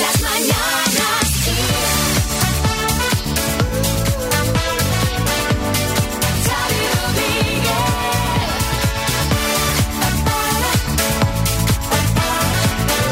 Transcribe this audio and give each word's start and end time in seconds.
Las 0.00 0.22
mañanas 0.22 0.79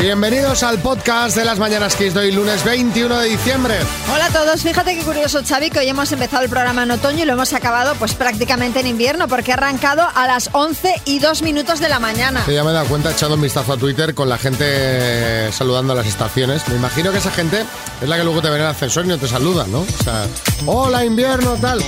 Bienvenidos 0.08 0.62
al 0.62 0.78
podcast 0.78 1.36
de 1.36 1.44
las 1.44 1.58
Mañanas 1.58 1.94
Kiss 1.94 2.14
de 2.14 2.20
hoy, 2.20 2.32
lunes 2.32 2.64
21 2.64 3.18
de 3.18 3.28
diciembre. 3.28 3.74
Hola 4.10 4.24
a 4.24 4.30
todos, 4.30 4.62
fíjate 4.62 4.96
qué 4.96 5.02
curioso 5.02 5.42
Xavi 5.46 5.68
que 5.68 5.80
hoy 5.80 5.88
hemos 5.88 6.10
empezado 6.10 6.42
el 6.42 6.48
programa 6.48 6.84
en 6.84 6.92
otoño 6.92 7.24
y 7.24 7.26
lo 7.26 7.34
hemos 7.34 7.52
acabado 7.52 7.94
pues 7.96 8.14
prácticamente 8.14 8.80
en 8.80 8.86
invierno 8.86 9.28
porque 9.28 9.52
ha 9.52 9.56
arrancado 9.56 10.08
a 10.14 10.26
las 10.26 10.48
11 10.52 11.02
y 11.04 11.18
2 11.18 11.42
minutos 11.42 11.78
de 11.80 11.90
la 11.90 11.98
mañana. 11.98 12.42
Que 12.46 12.54
ya 12.54 12.64
me 12.64 12.70
he 12.70 12.72
dado 12.72 12.86
cuenta 12.86 13.10
echando 13.10 13.34
un 13.34 13.42
vistazo 13.42 13.74
a 13.74 13.76
Twitter 13.76 14.14
con 14.14 14.30
la 14.30 14.38
gente 14.38 15.52
saludando 15.52 15.92
a 15.92 15.96
las 15.96 16.06
estaciones. 16.06 16.66
Me 16.68 16.76
imagino 16.76 17.12
que 17.12 17.18
esa 17.18 17.30
gente 17.30 17.66
es 18.00 18.08
la 18.08 18.16
que 18.16 18.24
luego 18.24 18.40
te 18.40 18.48
ven 18.48 18.60
en 18.60 18.64
el 18.64 18.70
ascensor 18.70 19.04
y 19.04 19.08
no 19.08 19.18
te 19.18 19.28
saluda, 19.28 19.66
¿no? 19.66 19.80
O 19.80 20.04
sea, 20.04 20.26
hola 20.64 21.04
invierno, 21.04 21.54
tal. 21.60 21.84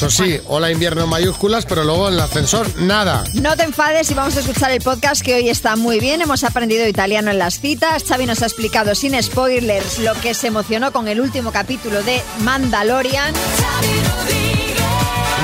Eso 0.00 0.08
sí, 0.08 0.40
hola 0.46 0.70
invierno 0.70 1.04
en 1.04 1.10
mayúsculas, 1.10 1.66
pero 1.66 1.84
luego 1.84 2.08
en 2.08 2.14
el 2.14 2.20
ascensor 2.20 2.74
nada. 2.80 3.22
No 3.34 3.54
te 3.54 3.64
enfades 3.64 4.10
y 4.10 4.14
vamos 4.14 4.34
a 4.34 4.40
escuchar 4.40 4.70
el 4.70 4.80
podcast 4.80 5.20
que 5.20 5.34
hoy 5.34 5.50
está 5.50 5.76
muy 5.76 6.00
bien. 6.00 6.22
Hemos 6.22 6.42
aprendido 6.42 6.88
italiano 6.88 7.30
en 7.30 7.38
las 7.38 7.60
citas. 7.60 8.04
Xavi 8.08 8.24
nos 8.24 8.40
ha 8.40 8.46
explicado 8.46 8.94
sin 8.94 9.22
spoilers 9.22 9.98
lo 9.98 10.14
que 10.14 10.32
se 10.32 10.46
emocionó 10.46 10.90
con 10.90 11.06
el 11.06 11.20
último 11.20 11.52
capítulo 11.52 12.02
de 12.02 12.22
Mandalorian. 12.38 13.34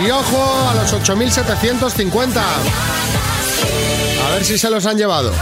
Y 0.02 0.10
ojo 0.10 0.70
a 0.70 0.74
los 0.74 0.90
8.750. 0.90 2.40
A 4.24 4.30
ver 4.30 4.42
si 4.42 4.56
se 4.56 4.70
los 4.70 4.86
han 4.86 4.96
llevado. 4.96 5.34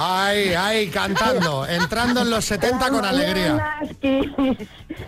Ay, 0.00 0.54
ay, 0.56 0.86
cantando, 0.90 1.66
entrando 1.66 2.20
en 2.20 2.30
los 2.30 2.44
70 2.44 2.88
con 2.88 3.04
alegría. 3.04 3.80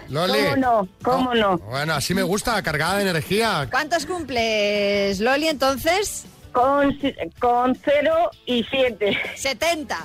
Loli. 0.08 0.38
¿Cómo 0.42 0.56
no? 0.56 0.88
¿Cómo 1.00 1.34
no? 1.34 1.58
Bueno, 1.58 1.94
así 1.94 2.12
me 2.12 2.24
gusta, 2.24 2.60
cargada 2.60 2.96
de 2.96 3.02
energía. 3.02 3.68
¿Cuántos 3.70 4.04
cumples, 4.04 5.20
Loli, 5.20 5.46
entonces? 5.46 6.24
Con, 6.50 6.98
con 7.38 7.78
0 7.84 8.30
y 8.46 8.66
7. 8.68 9.16
70. 9.36 9.96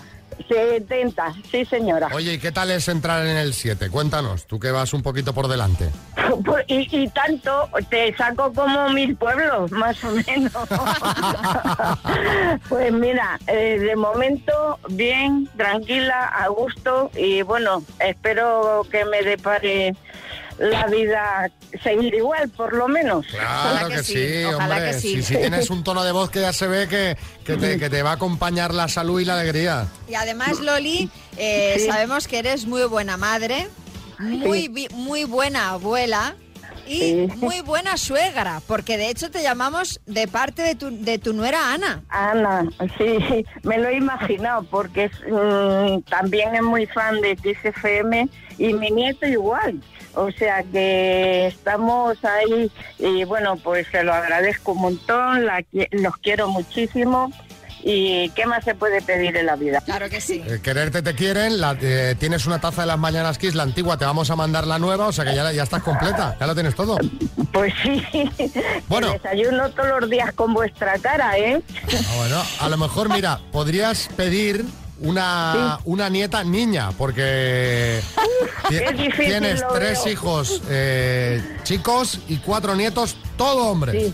70, 0.47 1.33
sí 1.49 1.65
señora. 1.65 2.09
Oye, 2.13 2.33
¿y 2.33 2.37
qué 2.37 2.51
tal 2.51 2.71
es 2.71 2.87
entrar 2.87 3.25
en 3.25 3.37
el 3.37 3.53
7? 3.53 3.89
Cuéntanos, 3.89 4.45
tú 4.45 4.59
que 4.59 4.71
vas 4.71 4.93
un 4.93 5.01
poquito 5.01 5.33
por 5.33 5.47
delante. 5.47 5.89
Y, 6.67 7.03
y 7.03 7.07
tanto, 7.09 7.69
te 7.89 8.15
saco 8.15 8.51
como 8.51 8.89
mil 8.89 9.15
pueblos, 9.15 9.71
más 9.71 10.03
o 10.03 10.11
menos. 10.11 10.51
pues 12.69 12.91
mira, 12.91 13.39
eh, 13.47 13.77
de 13.79 13.95
momento 13.95 14.79
bien, 14.89 15.47
tranquila, 15.55 16.25
a 16.25 16.47
gusto 16.47 17.11
y 17.15 17.43
bueno, 17.43 17.83
espero 17.99 18.85
que 18.91 19.05
me 19.05 19.21
depare 19.21 19.95
la 20.57 20.87
vida 20.87 21.51
seguir 21.83 22.13
igual, 22.15 22.49
por 22.49 22.73
lo 22.73 22.87
menos. 22.87 23.25
Claro 23.27 23.45
Ojalá 23.71 23.87
que, 23.89 23.95
que 23.95 24.03
sí, 24.03 24.13
sí, 24.13 24.43
ojalá 24.45 24.75
hombre. 24.75 24.91
que 24.91 24.99
sí. 24.99 25.15
Si, 25.15 25.23
si 25.23 25.35
tienes 25.37 25.69
un 25.69 25.83
tono 25.83 26.03
de 26.03 26.11
voz 26.11 26.29
que 26.29 26.41
ya 26.41 26.53
se 26.53 26.67
ve 26.67 26.87
que, 26.87 27.17
que 27.43 27.57
te, 27.57 27.77
que 27.77 27.89
te 27.89 28.03
va 28.03 28.11
a 28.11 28.13
acompañar 28.13 28.73
la 28.73 28.87
salud 28.87 29.19
y 29.19 29.25
la 29.25 29.39
alegría. 29.39 29.87
Y 30.07 30.15
además, 30.15 30.59
Loli, 30.59 31.09
eh, 31.37 31.75
Sí. 31.79 31.87
sabemos 31.87 32.27
que 32.27 32.39
eres 32.39 32.65
muy 32.65 32.83
buena 32.85 33.17
madre, 33.17 33.67
muy, 34.19 34.71
Sí. 34.73 34.87
muy 34.93 35.25
buena 35.25 35.71
abuela 35.71 36.35
y 36.87 36.99
Sí. 36.99 37.27
muy 37.37 37.61
buena 37.61 37.97
suegra, 37.97 38.61
porque 38.67 38.97
de 38.97 39.09
hecho 39.09 39.29
te 39.31 39.41
llamamos 39.43 39.99
de 40.05 40.27
parte 40.27 40.61
de 40.61 40.75
tu, 40.75 40.89
de 41.03 41.17
tu 41.17 41.33
nuera 41.33 41.73
Ana. 41.73 42.03
Ana, 42.09 42.63
sí, 42.97 43.43
me 43.63 43.77
lo 43.79 43.89
he 43.89 43.97
imaginado 43.97 44.63
porque 44.69 45.05
es, 45.05 45.11
mm, 45.29 46.01
también 46.09 46.55
es 46.55 46.61
muy 46.61 46.85
fan 46.85 47.19
de 47.21 47.35
TCFM 47.35 48.29
y 48.57 48.73
mi 48.73 48.89
nieto 48.91 49.25
igual. 49.25 49.81
O 50.15 50.31
sea 50.31 50.63
que 50.63 51.47
estamos 51.47 52.17
ahí 52.23 52.71
y 52.99 53.23
bueno, 53.25 53.57
pues 53.57 53.85
se 53.91 54.03
lo 54.03 54.13
agradezco 54.13 54.71
un 54.71 54.81
montón, 54.81 55.45
la 55.45 55.63
los 55.91 56.15
quiero 56.17 56.47
muchísimo 56.47 57.31
y 57.87 58.29
¿qué 58.29 58.47
más 58.47 58.63
se 58.63 58.73
puede 58.73 59.01
pedir 59.01 59.37
en 59.37 59.45
la 59.45 59.55
vida? 59.55 59.79
Claro 59.81 60.09
que 60.09 60.19
sí. 60.19 60.41
Eh, 60.47 60.59
quererte 60.63 61.01
te 61.03 61.13
quieren, 61.13 61.59
la- 61.61 61.77
eh, 61.79 62.15
tienes 62.17 62.45
una 62.47 62.59
taza 62.59 62.81
de 62.81 62.87
las 62.87 62.97
mañanas 62.97 63.37
Kiss, 63.37 63.53
la 63.53 63.63
antigua, 63.63 63.97
te 63.97 64.05
vamos 64.05 64.29
a 64.31 64.35
mandar 64.35 64.65
la 64.65 64.79
nueva, 64.79 65.05
o 65.07 65.11
sea 65.11 65.23
que 65.25 65.35
ya, 65.35 65.51
ya 65.51 65.63
estás 65.63 65.83
completa, 65.83 66.35
ya 66.39 66.47
lo 66.47 66.55
tienes 66.55 66.73
todo. 66.75 66.97
Pues 67.51 67.73
sí, 67.83 68.01
Bueno. 68.87 69.11
desayuno 69.11 69.69
todos 69.71 69.99
los 70.01 70.09
días 70.09 70.31
con 70.33 70.53
vuestra 70.53 70.97
cara, 70.97 71.37
¿eh? 71.37 71.61
Ah, 71.93 72.13
bueno, 72.17 72.41
a 72.61 72.69
lo 72.69 72.77
mejor, 72.77 73.09
mira, 73.09 73.39
podrías 73.51 74.09
pedir 74.15 74.65
una, 75.01 75.77
una 75.83 76.09
nieta 76.09 76.43
niña, 76.43 76.89
porque 76.97 78.01
qué 78.69 78.91
difícil 78.93 79.25
tienes 79.27 79.61
lo 79.61 79.67
tres 79.73 80.03
veo. 80.03 80.13
hijos 80.13 80.61
eh, 80.69 81.41
chicos 81.63 82.19
y 82.27 82.37
cuatro 82.37 82.75
nietos, 82.75 83.15
todo 83.37 83.67
hombres. 83.67 83.95
Sí, 84.07 84.13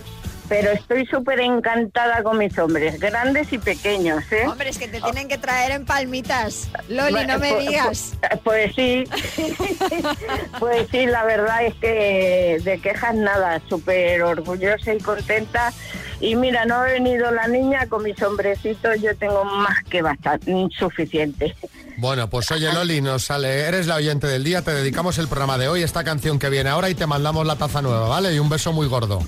pero 0.50 0.72
estoy 0.72 1.06
súper 1.06 1.40
encantada 1.40 2.24
con 2.24 2.38
mis 2.38 2.58
hombres, 2.60 3.00
grandes 3.00 3.54
y 3.54 3.58
pequeños, 3.58 4.24
¿eh? 4.32 4.46
Hombre, 4.48 4.70
es 4.70 4.78
que 4.78 4.88
te 4.90 5.00
tienen 5.00 5.30
que 5.30 5.38
traer 5.38 5.72
en 5.72 5.86
palmitas. 5.86 6.70
Loli, 6.90 7.26
no 7.26 7.40
me 7.40 7.54
Pues- 7.54 7.68
digas. 7.70 8.12
Pues, 8.20 8.40
pues 8.44 8.76
sí, 8.76 9.04
pues 10.60 10.88
sí, 10.92 11.06
la 11.06 11.24
verdad 11.24 11.66
es 11.66 11.74
que 11.76 12.60
de 12.64 12.80
quejas 12.80 13.16
nada, 13.16 13.62
súper 13.70 14.22
orgullosa 14.24 14.94
y 14.94 15.00
contenta. 15.00 15.72
Y 16.20 16.36
mira, 16.36 16.66
no 16.66 16.76
ha 16.76 16.84
venido 16.84 17.32
la 17.32 17.48
niña 17.48 17.88
con 17.88 18.04
mis 18.04 18.22
hombrecitos, 18.22 19.02
yo 19.02 19.16
tengo 19.16 19.44
más 19.44 19.84
que 19.90 20.02
bastante, 20.02 20.54
suficiente. 20.78 21.56
Bueno, 22.02 22.32
pues 22.32 22.50
oye 22.50 22.74
Loli, 22.74 23.00
nos 23.00 23.26
sale, 23.26 23.68
eres 23.68 23.86
la 23.86 23.94
oyente 23.94 24.26
del 24.26 24.44
día, 24.44 24.64
te 24.64 24.72
dedicamos 24.72 25.20
el 25.20 25.28
programa 25.28 25.60
de 25.60 25.68
hoy, 25.68 25.84
esta 25.84 26.04
canción 26.04 26.40
que 26.40 26.50
viene 26.50 26.72
ahora 26.72 26.90
y 26.90 26.96
te 26.96 27.06
mandamos 27.06 27.46
la 27.46 27.58
taza 27.58 27.84
nueva, 27.84 28.08
¿vale? 28.08 28.34
Y 28.34 28.40
un 28.40 28.50
beso 28.50 28.74
muy 28.74 28.88
gordo. 28.88 29.22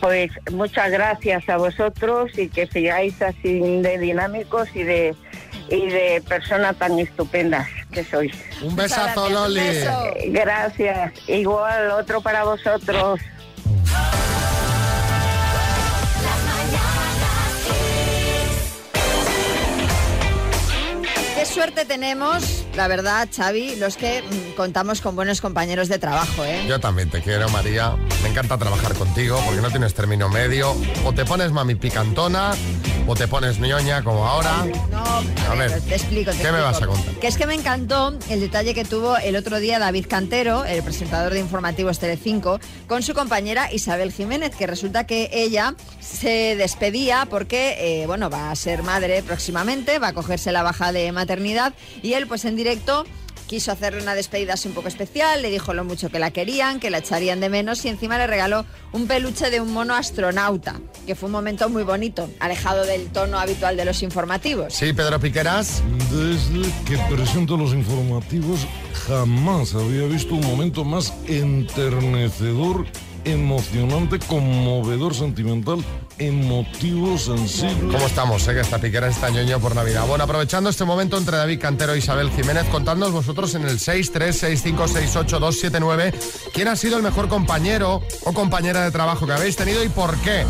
Pues 0.00 0.30
muchas 0.50 0.90
gracias 0.90 1.46
a 1.50 1.58
vosotros 1.58 2.30
y 2.38 2.48
que 2.48 2.66
sigáis 2.68 3.20
así 3.20 3.60
de 3.82 3.98
dinámicos 3.98 4.66
y 4.74 4.82
de 4.84 5.14
y 5.68 5.90
de 5.90 6.22
personas 6.26 6.78
tan 6.78 6.98
estupendas 6.98 7.68
que 7.92 8.02
sois. 8.02 8.32
Un 8.62 8.74
besazo, 8.74 9.02
gracias, 9.04 9.26
un 9.26 9.34
Loli. 9.34 9.60
beso. 9.60 10.14
Gracias. 10.28 11.12
Igual 11.28 11.90
otro 11.90 12.22
para 12.22 12.44
vosotros. 12.44 13.20
Suerte 21.46 21.84
tenemos, 21.84 22.64
la 22.74 22.88
verdad, 22.88 23.28
Xavi, 23.34 23.76
los 23.76 23.96
que 23.96 24.22
mm, 24.22 24.56
contamos 24.56 25.00
con 25.00 25.16
buenos 25.16 25.40
compañeros 25.40 25.88
de 25.88 25.98
trabajo, 25.98 26.44
¿eh? 26.44 26.64
Yo 26.68 26.80
también 26.80 27.10
te 27.10 27.22
quiero, 27.22 27.48
María. 27.48 27.96
Me 28.22 28.28
encanta 28.28 28.58
trabajar 28.58 28.94
contigo 28.94 29.40
porque 29.44 29.60
no 29.60 29.70
tienes 29.70 29.94
término 29.94 30.28
medio. 30.28 30.74
O 31.04 31.12
te 31.12 31.24
pones 31.24 31.52
mami 31.52 31.74
picantona 31.74 32.52
o 33.06 33.14
te 33.14 33.28
pones 33.28 33.58
ñoña 33.58 34.02
como 34.02 34.26
ahora. 34.26 34.64
No, 34.90 35.04
A 35.48 35.52
a 35.52 35.54
ver, 35.54 35.80
te 35.80 35.94
explico. 35.94 36.30
te 36.32 36.38
¿qué 36.38 36.52
me 36.52 36.60
vas 36.60 36.80
a 36.82 36.86
contar? 36.86 37.14
Que 37.14 37.26
es 37.26 37.36
que 37.36 37.46
me 37.46 37.54
encantó 37.54 38.18
el 38.28 38.40
detalle 38.40 38.74
que 38.74 38.84
tuvo 38.84 39.16
el 39.16 39.36
otro 39.36 39.58
día 39.58 39.78
David 39.78 40.06
Cantero, 40.08 40.64
el 40.64 40.82
presentador 40.82 41.32
de 41.32 41.40
informativos 41.40 41.98
Telecinco, 41.98 42.58
con 42.88 43.02
su 43.02 43.14
compañera 43.14 43.72
Isabel 43.72 44.12
Jiménez, 44.12 44.54
que 44.56 44.66
resulta 44.66 45.06
que 45.06 45.30
ella 45.32 45.74
se 46.00 46.56
despedía 46.56 47.26
porque, 47.28 48.02
eh, 48.02 48.06
bueno, 48.06 48.30
va 48.30 48.50
a 48.50 48.56
ser 48.56 48.82
madre 48.82 49.22
próximamente, 49.22 49.98
va 49.98 50.08
a 50.08 50.12
cogerse 50.12 50.52
la 50.52 50.62
baja 50.62 50.92
de 50.92 51.12
maternidad 51.12 51.74
y 52.02 52.14
él, 52.14 52.26
pues 52.26 52.44
en 52.44 52.56
directo 52.56 53.04
quiso 53.46 53.72
hacerle 53.72 54.02
una 54.02 54.14
despedida 54.14 54.54
así 54.54 54.68
un 54.68 54.74
poco 54.74 54.88
especial, 54.88 55.42
le 55.42 55.50
dijo 55.50 55.72
lo 55.74 55.84
mucho 55.84 56.10
que 56.10 56.18
la 56.18 56.30
querían, 56.30 56.80
que 56.80 56.90
la 56.90 56.98
echarían 56.98 57.40
de 57.40 57.48
menos 57.48 57.84
y 57.84 57.88
encima 57.88 58.18
le 58.18 58.26
regaló 58.26 58.64
un 58.92 59.06
peluche 59.06 59.50
de 59.50 59.60
un 59.60 59.72
mono 59.72 59.94
astronauta, 59.94 60.80
que 61.06 61.14
fue 61.14 61.26
un 61.26 61.32
momento 61.32 61.68
muy 61.68 61.82
bonito, 61.82 62.28
alejado 62.40 62.84
del 62.84 63.06
tono 63.08 63.38
habitual 63.38 63.76
de 63.76 63.84
los 63.84 64.02
informativos. 64.02 64.74
Sí, 64.74 64.92
Pedro 64.92 65.20
Piqueras. 65.20 65.82
Desde 66.10 66.70
que 66.84 66.98
presento 67.14 67.56
los 67.56 67.72
informativos, 67.72 68.66
jamás 69.06 69.74
había 69.74 70.06
visto 70.06 70.34
un 70.34 70.46
momento 70.46 70.84
más 70.84 71.12
enternecedor, 71.26 72.86
emocionante, 73.24 74.18
conmovedor, 74.20 75.14
sentimental, 75.14 75.84
emotivo, 76.18 77.16
sensible. 77.18 77.92
¿Cómo 77.92 78.06
estamos? 78.06 78.48
Eh? 78.48 78.54
Que 78.54 78.60
esta 78.60 78.78
Piqueras 78.78 79.14
está 79.14 79.28
ñoño 79.30 79.60
por 79.60 79.74
Navidad. 79.74 80.06
Bueno, 80.06 80.24
aprovechando 80.24 80.70
este 80.70 80.84
momento 80.84 81.18
entre 81.18 81.36
David 81.36 81.60
Cantero 81.60 81.92
e 81.94 81.98
Isabel 81.98 82.30
Jiménez, 82.30 82.64
contadnos 82.66 83.12
vosotros 83.12 83.54
en 83.54 83.64
el 83.64 83.78
636568279 83.78 86.14
quién 86.52 86.68
ha 86.68 86.76
sido 86.76 86.96
el 86.96 87.02
mejor 87.02 87.28
compañero 87.28 88.02
o 88.24 88.32
compañera 88.32 88.84
de 88.84 88.90
trabajo 88.90 89.26
que 89.26 89.32
habéis 89.32 89.56
tenido 89.56 89.84
y 89.84 89.88
por 89.88 90.16
qué. 90.18 90.44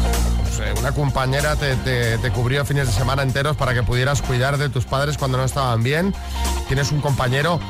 Una 0.79 0.93
compañera 0.93 1.57
te 1.57 2.31
cubrió 2.35 2.65
fines 2.65 2.87
de 2.87 2.93
semana 2.93 3.23
enteros 3.23 3.57
para 3.57 3.75
que 3.75 3.83
pudieras 3.83 4.23
cuidar 4.23 4.57
de 4.57 4.71
tus 4.71 4.87
padres 4.87 5.19
cuando 5.19 5.37
no 5.37 5.45
estaban 5.45 5.83
bien. 5.83 6.15
Tienes 6.67 6.93
un 6.93 7.03
compañero 7.03 7.61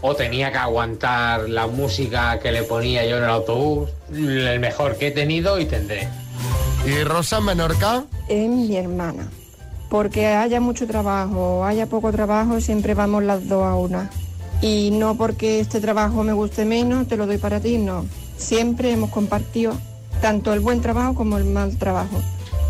o 0.00 0.14
tenía 0.14 0.52
que 0.52 0.58
aguantar 0.58 1.48
la 1.48 1.66
música 1.66 2.38
que 2.38 2.52
le 2.52 2.62
ponía 2.62 3.04
yo 3.06 3.18
en 3.18 3.24
el 3.24 3.30
autobús, 3.30 3.90
el 4.12 4.60
mejor 4.60 4.96
que 4.96 5.08
he 5.08 5.10
tenido 5.10 5.58
y 5.58 5.66
tendré. 5.66 6.08
¿Y 6.86 7.04
Rosa 7.04 7.40
Menorca? 7.40 8.04
es 8.28 8.48
mi 8.48 8.76
hermana. 8.76 9.28
Porque 9.88 10.26
haya 10.26 10.60
mucho 10.60 10.86
trabajo 10.86 11.58
o 11.58 11.64
haya 11.64 11.86
poco 11.86 12.12
trabajo, 12.12 12.60
siempre 12.60 12.94
vamos 12.94 13.24
las 13.24 13.48
dos 13.48 13.64
a 13.64 13.74
una. 13.74 14.10
Y 14.60 14.90
no 14.92 15.14
porque 15.16 15.60
este 15.60 15.80
trabajo 15.80 16.22
me 16.24 16.32
guste 16.32 16.64
menos, 16.64 17.08
te 17.08 17.16
lo 17.16 17.26
doy 17.26 17.38
para 17.38 17.60
ti, 17.60 17.78
no. 17.78 18.04
Siempre 18.38 18.92
hemos 18.92 19.10
compartido 19.10 19.76
tanto 20.22 20.52
el 20.54 20.60
buen 20.60 20.80
trabajo 20.80 21.14
como 21.14 21.36
el 21.38 21.44
mal 21.44 21.76
trabajo. 21.76 22.22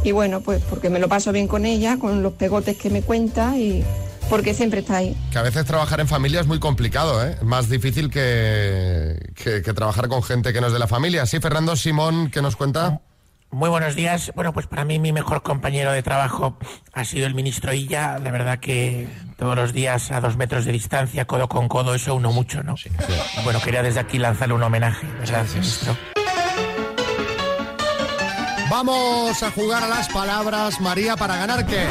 Y 0.04 0.12
bueno, 0.12 0.40
pues 0.40 0.62
porque 0.68 0.90
me 0.90 0.98
lo 0.98 1.08
paso 1.08 1.32
bien 1.32 1.46
con 1.48 1.64
ella, 1.66 1.98
con 1.98 2.22
los 2.22 2.32
pegotes 2.34 2.76
que 2.76 2.90
me 2.90 3.02
cuenta 3.02 3.56
y 3.56 3.84
porque 4.30 4.52
siempre 4.54 4.80
está 4.80 4.98
ahí. 4.98 5.16
Que 5.30 5.38
a 5.38 5.42
veces 5.42 5.64
trabajar 5.64 6.00
en 6.00 6.08
familia 6.08 6.40
es 6.40 6.46
muy 6.46 6.58
complicado, 6.60 7.24
¿eh? 7.26 7.36
Más 7.42 7.68
difícil 7.68 8.10
que, 8.10 9.18
que- 9.34 9.62
que 9.62 9.72
trabajar 9.72 10.08
con 10.08 10.22
gente 10.22 10.52
que 10.52 10.60
no 10.60 10.66
es 10.68 10.72
de 10.72 10.78
la 10.78 10.86
familia. 10.86 11.24
Sí, 11.26 11.40
Fernando 11.40 11.76
Simón, 11.76 12.30
¿qué 12.30 12.42
nos 12.42 12.54
cuenta? 12.56 13.00
Muy 13.50 13.70
buenos 13.70 13.94
días. 13.94 14.30
Bueno, 14.34 14.52
pues 14.52 14.66
para 14.66 14.84
mí 14.84 14.98
mi 14.98 15.12
mejor 15.12 15.42
compañero 15.42 15.92
de 15.92 16.02
trabajo 16.02 16.58
ha 16.92 17.04
sido 17.04 17.26
el 17.26 17.34
ministro 17.34 17.72
Illa. 17.72 18.18
De 18.20 18.30
verdad 18.30 18.58
que 18.58 19.08
todos 19.38 19.56
los 19.56 19.72
días 19.72 20.10
a 20.10 20.20
dos 20.20 20.36
metros 20.36 20.66
de 20.66 20.72
distancia, 20.72 21.24
codo 21.24 21.48
con 21.48 21.66
codo, 21.66 21.94
eso 21.94 22.14
uno 22.14 22.30
mucho, 22.30 22.62
¿no? 22.62 22.74
Bueno, 23.44 23.60
quería 23.62 23.82
desde 23.82 24.00
aquí 24.00 24.18
lanzarle 24.18 24.54
un 24.54 24.62
homenaje, 24.62 25.06
¿verdad, 25.18 25.46
ministro? 25.54 25.96
Vamos 28.70 29.42
a 29.42 29.50
jugar 29.50 29.82
a 29.82 29.88
las 29.88 30.08
palabras, 30.08 30.78
María, 30.80 31.16
para 31.16 31.36
ganar 31.36 31.64
qué? 31.64 31.86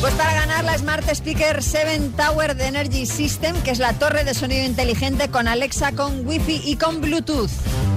Pues 0.00 0.14
para 0.14 0.32
ganar 0.32 0.64
la 0.64 0.78
Smart 0.78 1.06
Speaker 1.10 1.62
7 1.62 2.12
Tower 2.16 2.54
de 2.54 2.68
Energy 2.68 3.06
System, 3.06 3.60
que 3.62 3.72
es 3.72 3.80
la 3.80 3.92
torre 3.94 4.24
de 4.24 4.34
sonido 4.34 4.64
inteligente 4.64 5.28
con 5.28 5.48
Alexa, 5.48 5.92
con 5.92 6.26
Wi-Fi 6.26 6.62
y 6.64 6.76
con 6.76 7.00
Bluetooth. 7.00 7.50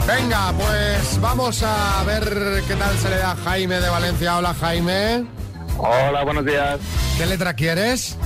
Venga, 0.07 0.51
pues 0.57 1.19
vamos 1.21 1.63
a 1.63 2.03
ver 2.05 2.61
qué 2.67 2.75
tal 2.75 2.97
se 2.97 3.09
le 3.09 3.17
da 3.17 3.31
a 3.31 3.35
Jaime 3.37 3.79
de 3.79 3.89
Valencia. 3.89 4.37
Hola, 4.37 4.53
Jaime. 4.53 5.25
Hola, 5.77 6.23
buenos 6.23 6.45
días. 6.45 6.79
¿Qué 7.17 7.25
letra 7.25 7.53
quieres? 7.53 8.17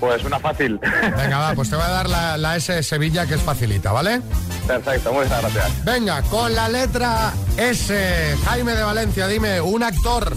Pues 0.00 0.22
una 0.24 0.38
fácil. 0.38 0.78
Venga, 1.16 1.38
va, 1.38 1.54
pues 1.54 1.70
te 1.70 1.76
voy 1.76 1.84
a 1.84 1.88
dar 1.88 2.08
la, 2.08 2.36
la 2.36 2.56
S 2.56 2.72
de 2.72 2.82
Sevilla, 2.82 3.26
que 3.26 3.34
es 3.34 3.40
facilita, 3.40 3.90
¿vale? 3.90 4.20
Perfecto, 4.66 5.12
muchas 5.12 5.40
gracias. 5.40 5.84
Venga, 5.84 6.22
con 6.22 6.54
la 6.54 6.68
letra 6.68 7.32
S. 7.56 8.36
Jaime 8.44 8.74
de 8.74 8.82
Valencia, 8.82 9.26
dime, 9.26 9.60
un 9.60 9.82
actor, 9.82 10.36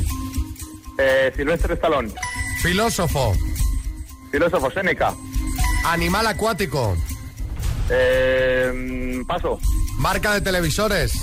Eh, 0.97 1.31
Silvestre 1.35 1.73
Stallone, 1.75 2.11
filósofo, 2.61 3.33
filósofo 4.31 4.71
Séneca. 4.71 5.13
animal 5.85 6.25
acuático, 6.27 6.95
Eh, 7.91 9.21
paso. 9.27 9.59
marca 9.97 10.33
de 10.33 10.41
televisores, 10.41 11.13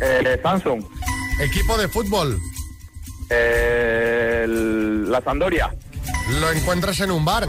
Eh, 0.00 0.40
Samsung. 0.42 0.82
equipo 1.40 1.76
de 1.76 1.88
fútbol. 1.88 2.38
Eh, 3.30 4.46
la 4.48 5.20
Sandoria. 5.22 5.74
Lo 6.40 6.50
encuentras 6.52 6.98
en 7.00 7.10
un 7.10 7.24
bar, 7.24 7.48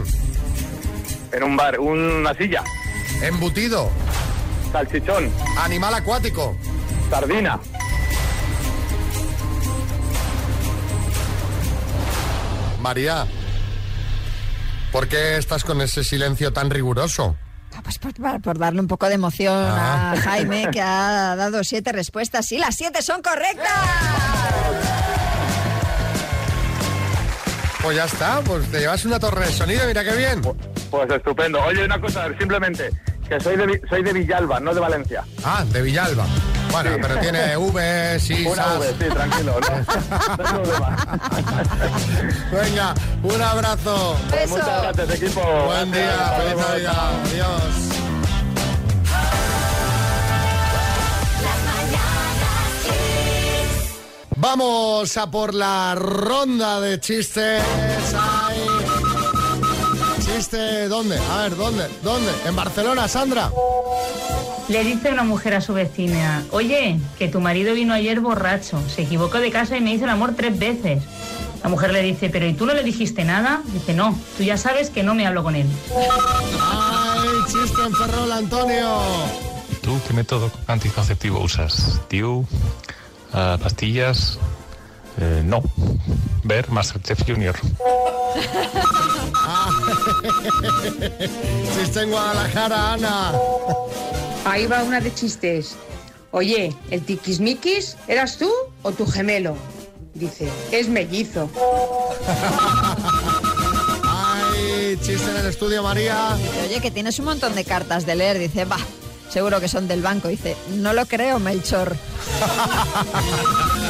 En 1.32 1.42
un 1.42 1.56
bar. 1.56 1.78
Una 1.80 2.34
silla. 2.34 2.62
embutido, 3.22 3.90
Salchichón. 4.72 5.30
animal 5.58 5.94
acuático, 5.94 6.56
Sardina. 7.10 7.58
María. 12.80 13.26
¿Por 14.92 15.08
qué 15.08 15.36
estás 15.36 15.64
con 15.64 15.80
ese 15.80 16.04
silencio 16.04 16.52
tan 16.52 16.70
riguroso? 16.70 17.36
Ah, 17.86 17.88
Pues 17.88 17.98
por, 17.98 18.12
por- 18.14 18.40
por 18.42 18.58
darle 18.58 18.80
un 18.80 18.88
poco 18.88 19.06
de 19.08 19.14
emoción 19.14 19.54
Ah. 19.56 20.12
a 20.12 20.16
Jaime, 20.20 20.68
que 20.72 20.80
ha 20.82 21.36
dado 21.36 21.62
siete 21.62 21.92
respuestas. 21.92 22.44
Sí, 22.46 22.58
las 22.58 22.74
siete 22.74 23.00
son 23.02 23.22
correctas. 23.22 23.70
Pues 27.82 27.96
ya 27.96 28.04
está, 28.06 28.40
pues 28.40 28.68
te 28.70 28.80
llevas 28.80 29.04
una 29.04 29.20
torre 29.20 29.46
de 29.46 29.52
sonido, 29.52 29.86
mira 29.86 30.02
qué 30.02 30.16
bien. 30.16 30.42
Pues 30.90 31.10
estupendo. 31.10 31.60
Oye, 31.64 31.84
una 31.84 32.00
cosa, 32.00 32.26
simplemente, 32.38 32.90
que 33.28 33.38
soy 33.38 33.56
de, 33.56 33.80
soy 33.88 34.02
de 34.02 34.12
Villalba, 34.12 34.58
no 34.58 34.74
de 34.74 34.80
Valencia. 34.80 35.22
Ah, 35.44 35.64
de 35.70 35.82
Villalba. 35.82 36.26
Bueno, 36.82 36.90
Sí. 36.96 36.98
pero 37.00 37.20
tiene 37.20 37.56
V, 37.56 38.20
sí, 38.20 38.44
Una 38.46 38.62
sas. 38.64 38.78
V, 38.78 38.88
sí, 38.98 39.04
tranquilo. 39.14 39.54
No, 39.60 39.70
no 39.70 39.76
hay 39.76 39.84
problema. 40.52 40.96
Venga, 42.52 42.94
un 43.22 43.42
abrazo. 43.42 44.16
Beso. 44.30 44.56
Muchas 44.56 44.82
gracias, 44.82 45.10
equipo. 45.22 45.40
Buen 45.66 45.90
día, 45.92 46.02
Gracias. 46.06 46.36
feliz 46.42 46.56
Navidad. 46.68 47.10
Adiós. 47.24 47.52
Las 51.42 51.60
mañanas 51.64 52.68
Kiss. 52.84 53.94
Vamos 54.36 55.16
a 55.16 55.30
por 55.30 55.54
la 55.54 55.94
ronda 55.94 56.80
de 56.80 57.00
chistes. 57.00 57.62
Ay. 58.14 58.58
¿Chiste 60.24 60.88
dónde? 60.88 61.18
A 61.32 61.38
ver, 61.42 61.56
¿dónde? 61.56 61.88
¿Dónde? 62.02 62.30
¿En 62.44 62.54
Barcelona, 62.54 63.08
Sandra? 63.08 63.50
Le 64.68 64.82
dice 64.82 65.12
una 65.12 65.22
mujer 65.22 65.54
a 65.54 65.60
su 65.60 65.74
vecina, 65.74 66.44
oye, 66.50 66.98
que 67.18 67.28
tu 67.28 67.40
marido 67.40 67.74
vino 67.74 67.94
ayer 67.94 68.18
borracho, 68.20 68.82
se 68.88 69.02
equivocó 69.02 69.38
de 69.38 69.52
casa 69.52 69.76
y 69.76 69.80
me 69.80 69.92
hizo 69.94 70.04
el 70.04 70.10
amor 70.10 70.34
tres 70.36 70.58
veces. 70.58 71.04
La 71.62 71.68
mujer 71.68 71.92
le 71.92 72.02
dice, 72.02 72.30
pero 72.30 72.46
¿y 72.46 72.54
tú 72.54 72.66
no 72.66 72.74
le 72.74 72.82
dijiste 72.82 73.24
nada? 73.24 73.62
Dice, 73.72 73.94
no, 73.94 74.18
tú 74.36 74.42
ya 74.42 74.56
sabes 74.56 74.90
que 74.90 75.04
no 75.04 75.14
me 75.14 75.24
hablo 75.26 75.44
con 75.44 75.54
él. 75.54 75.66
¡Ay, 76.60 77.28
chiste 77.46 77.82
en 77.84 77.94
Ferrol, 77.94 78.32
Antonio! 78.32 78.98
¿Tú 79.82 80.00
qué 80.06 80.14
método 80.14 80.50
anticonceptivo 80.66 81.38
usas? 81.40 82.00
¿Tío? 82.08 82.44
Ah, 83.32 83.56
¿Pastillas? 83.62 84.38
Eh, 85.20 85.42
no. 85.44 85.62
Ver 86.42 86.68
Masterchef 86.70 87.22
Junior. 87.26 87.54
Chiste 91.74 92.02
en 92.02 92.10
Guadalajara, 92.10 92.92
Ana. 92.94 93.32
Ahí 94.46 94.66
va 94.66 94.84
una 94.84 95.00
de 95.00 95.12
chistes. 95.12 95.74
Oye, 96.30 96.72
¿el 96.92 97.02
tiquismiquis 97.02 97.96
eras 98.06 98.38
tú 98.38 98.48
o 98.82 98.92
tu 98.92 99.04
gemelo? 99.04 99.56
Dice, 100.14 100.48
es 100.70 100.88
mellizo. 100.88 101.50
¡Ay, 104.04 104.96
chiste 105.02 105.30
en 105.30 105.36
el 105.38 105.46
estudio, 105.46 105.82
María! 105.82 106.36
Dice, 106.36 106.62
Oye, 106.68 106.80
que 106.80 106.92
tienes 106.92 107.18
un 107.18 107.24
montón 107.24 107.56
de 107.56 107.64
cartas 107.64 108.06
de 108.06 108.14
leer. 108.14 108.38
Dice, 108.38 108.64
va, 108.66 108.78
seguro 109.28 109.60
que 109.60 109.66
son 109.66 109.88
del 109.88 110.00
banco. 110.00 110.28
Dice, 110.28 110.56
no 110.76 110.92
lo 110.92 111.06
creo, 111.06 111.40
Melchor. 111.40 111.96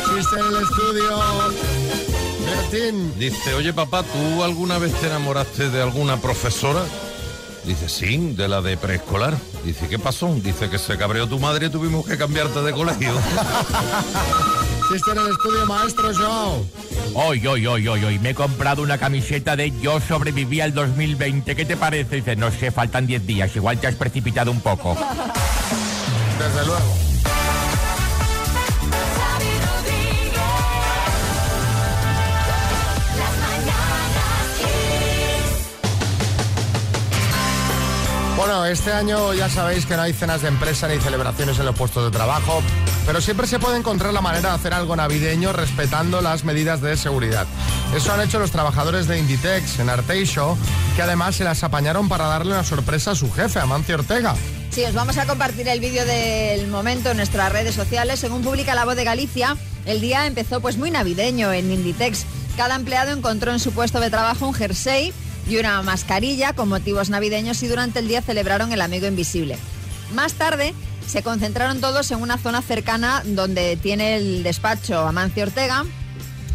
Chiste 0.08 0.40
en 0.40 0.46
el 0.46 0.62
estudio. 0.62 1.18
Bertín. 2.46 3.18
Dice, 3.18 3.52
oye 3.52 3.74
papá, 3.74 4.04
¿tú 4.04 4.42
alguna 4.42 4.78
vez 4.78 4.94
te 4.94 5.06
enamoraste 5.08 5.68
de 5.68 5.82
alguna 5.82 6.18
profesora? 6.18 6.82
Dice, 7.66 7.88
sí, 7.88 8.32
de 8.36 8.46
la 8.46 8.62
de 8.62 8.76
preescolar. 8.76 9.36
Dice, 9.64 9.88
¿qué 9.88 9.98
pasó? 9.98 10.32
Dice 10.36 10.70
que 10.70 10.78
se 10.78 10.96
cabreó 10.96 11.26
tu 11.26 11.40
madre 11.40 11.66
y 11.66 11.68
tuvimos 11.70 12.06
que 12.06 12.16
cambiarte 12.16 12.62
de 12.62 12.72
colegio. 12.72 13.12
Chiste 14.88 15.10
en 15.10 15.18
el 15.18 15.26
estudio, 15.32 15.66
maestro 15.66 16.14
Joao. 16.14 16.64
Hoy, 17.14 17.44
hoy, 17.44 17.66
hoy, 17.66 17.88
hoy, 17.88 18.04
hoy, 18.04 18.18
me 18.20 18.30
he 18.30 18.34
comprado 18.36 18.82
una 18.82 18.98
camiseta 18.98 19.56
de 19.56 19.72
Yo 19.80 20.00
sobreviví 20.00 20.60
al 20.60 20.74
2020. 20.74 21.56
¿Qué 21.56 21.64
te 21.64 21.76
parece? 21.76 22.16
Dice, 22.16 22.36
no 22.36 22.52
sé, 22.52 22.70
faltan 22.70 23.08
10 23.08 23.26
días, 23.26 23.56
igual 23.56 23.80
te 23.80 23.88
has 23.88 23.96
precipitado 23.96 24.52
un 24.52 24.60
poco. 24.60 24.96
Desde 26.38 26.66
luego. 26.66 27.05
Bueno, 38.46 38.64
este 38.64 38.92
año 38.92 39.34
ya 39.34 39.50
sabéis 39.50 39.86
que 39.86 39.96
no 39.96 40.02
hay 40.02 40.12
cenas 40.12 40.40
de 40.40 40.46
empresa 40.46 40.86
ni 40.86 41.00
celebraciones 41.00 41.58
en 41.58 41.66
los 41.66 41.74
puestos 41.74 42.04
de 42.04 42.16
trabajo, 42.16 42.62
pero 43.04 43.20
siempre 43.20 43.48
se 43.48 43.58
puede 43.58 43.76
encontrar 43.76 44.12
la 44.12 44.20
manera 44.20 44.50
de 44.50 44.54
hacer 44.54 44.72
algo 44.72 44.94
navideño 44.94 45.52
respetando 45.52 46.20
las 46.20 46.44
medidas 46.44 46.80
de 46.80 46.96
seguridad. 46.96 47.44
Eso 47.92 48.12
han 48.12 48.20
hecho 48.20 48.38
los 48.38 48.52
trabajadores 48.52 49.08
de 49.08 49.18
Inditex 49.18 49.80
en 49.80 49.90
Arteixo, 49.90 50.56
que 50.94 51.02
además 51.02 51.34
se 51.34 51.42
las 51.42 51.64
apañaron 51.64 52.08
para 52.08 52.26
darle 52.26 52.52
una 52.52 52.62
sorpresa 52.62 53.10
a 53.10 53.14
su 53.16 53.32
jefe, 53.32 53.58
Amancio 53.58 53.96
Ortega. 53.96 54.36
Sí, 54.70 54.84
os 54.84 54.94
vamos 54.94 55.18
a 55.18 55.26
compartir 55.26 55.66
el 55.66 55.80
vídeo 55.80 56.04
del 56.04 56.68
momento 56.68 57.10
en 57.10 57.16
nuestras 57.16 57.50
redes 57.50 57.74
sociales. 57.74 58.20
Según 58.20 58.42
publica 58.42 58.76
La 58.76 58.84
Voz 58.84 58.94
de 58.94 59.02
Galicia, 59.02 59.56
el 59.86 60.00
día 60.00 60.24
empezó 60.24 60.60
pues 60.60 60.76
muy 60.76 60.92
navideño 60.92 61.52
en 61.52 61.72
Inditex. 61.72 62.26
Cada 62.56 62.76
empleado 62.76 63.10
encontró 63.10 63.50
en 63.50 63.58
su 63.58 63.72
puesto 63.72 63.98
de 63.98 64.08
trabajo 64.08 64.46
un 64.46 64.54
jersey 64.54 65.12
y 65.48 65.56
una 65.58 65.82
mascarilla 65.82 66.52
con 66.52 66.68
motivos 66.68 67.10
navideños 67.10 67.62
y 67.62 67.68
durante 67.68 68.00
el 68.00 68.08
día 68.08 68.22
celebraron 68.22 68.72
el 68.72 68.80
amigo 68.80 69.06
invisible. 69.06 69.58
Más 70.14 70.34
tarde 70.34 70.74
se 71.06 71.22
concentraron 71.22 71.80
todos 71.80 72.10
en 72.10 72.20
una 72.20 72.38
zona 72.38 72.62
cercana 72.62 73.22
donde 73.24 73.76
tiene 73.76 74.16
el 74.16 74.42
despacho 74.42 75.06
Amancio 75.06 75.44
Ortega 75.44 75.84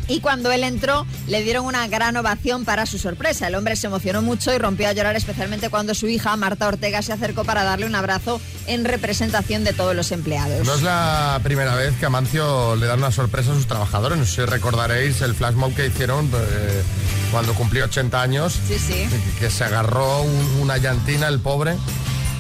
y 0.08 0.20
cuando 0.20 0.52
él 0.52 0.66
entró 0.66 1.06
le 1.28 1.42
dieron 1.42 1.66
una 1.66 1.88
gran 1.88 2.18
ovación 2.18 2.66
para 2.66 2.86
su 2.86 2.98
sorpresa. 2.98 3.48
El 3.48 3.56
hombre 3.56 3.78
se 3.78 3.88
emocionó 3.88 4.22
mucho 4.22 4.54
y 4.54 4.58
rompió 4.58 4.90
a 4.90 4.92
llorar 4.92 5.16
especialmente 5.16 5.70
cuando 5.70 5.96
su 5.96 6.08
hija 6.08 6.36
Marta 6.36 6.68
Ortega 6.68 7.02
se 7.02 7.14
acercó 7.14 7.46
para 7.46 7.64
darle 7.64 7.86
un 7.86 7.96
abrazo 7.96 8.42
en 8.68 8.84
representación 8.84 9.64
de 9.64 9.72
todos 9.72 9.96
los 9.96 10.12
empleados. 10.12 10.68
No 10.68 10.76
es 10.76 10.82
la 10.82 11.40
primera 11.44 11.76
vez 11.76 11.96
que 11.96 12.06
Amancio 12.06 12.76
le 12.76 12.88
da 12.88 12.96
una 12.96 13.12
sorpresa 13.12 13.52
a 13.52 13.56
sus 13.56 13.68
trabajadores. 13.68 14.18
No 14.18 14.26
sé 14.26 14.36
si 14.36 14.46
recordaréis 14.46 15.22
el 15.22 15.34
flash 15.34 15.56
mob 15.56 15.74
que 15.74 15.88
hicieron 15.88 16.30
eh, 16.34 16.84
cuando 17.32 17.54
cumplió 17.54 17.86
80 17.86 18.22
años. 18.22 18.60
Sí, 18.68 18.78
sí. 18.78 19.08
Que, 19.10 19.40
que 19.40 19.50
se 19.50 19.64
agarró 19.64 20.22
un- 20.22 20.60
una 20.62 20.78
llantina 20.78 21.28
el 21.28 21.40
pobre. 21.40 21.76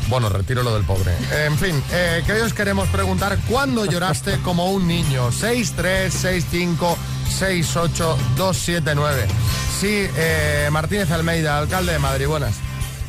Bueno, 0.09 0.27
retiro 0.29 0.61
lo 0.63 0.73
del 0.73 0.83
pobre. 0.83 1.13
En 1.45 1.57
fin, 1.57 1.81
eh, 1.91 2.21
que 2.25 2.33
hoy 2.33 2.41
os 2.41 2.53
queremos 2.53 2.89
preguntar 2.89 3.37
cuándo 3.47 3.85
lloraste 3.85 4.37
como 4.43 4.69
un 4.71 4.85
niño. 4.87 5.31
6365 5.31 6.97
68279. 7.39 9.25
Sí, 9.79 10.07
eh, 10.17 10.67
Martínez 10.71 11.09
Almeida, 11.11 11.57
alcalde 11.57 11.93
de 11.93 11.99
Madrid, 11.99 12.27
buenas. 12.27 12.55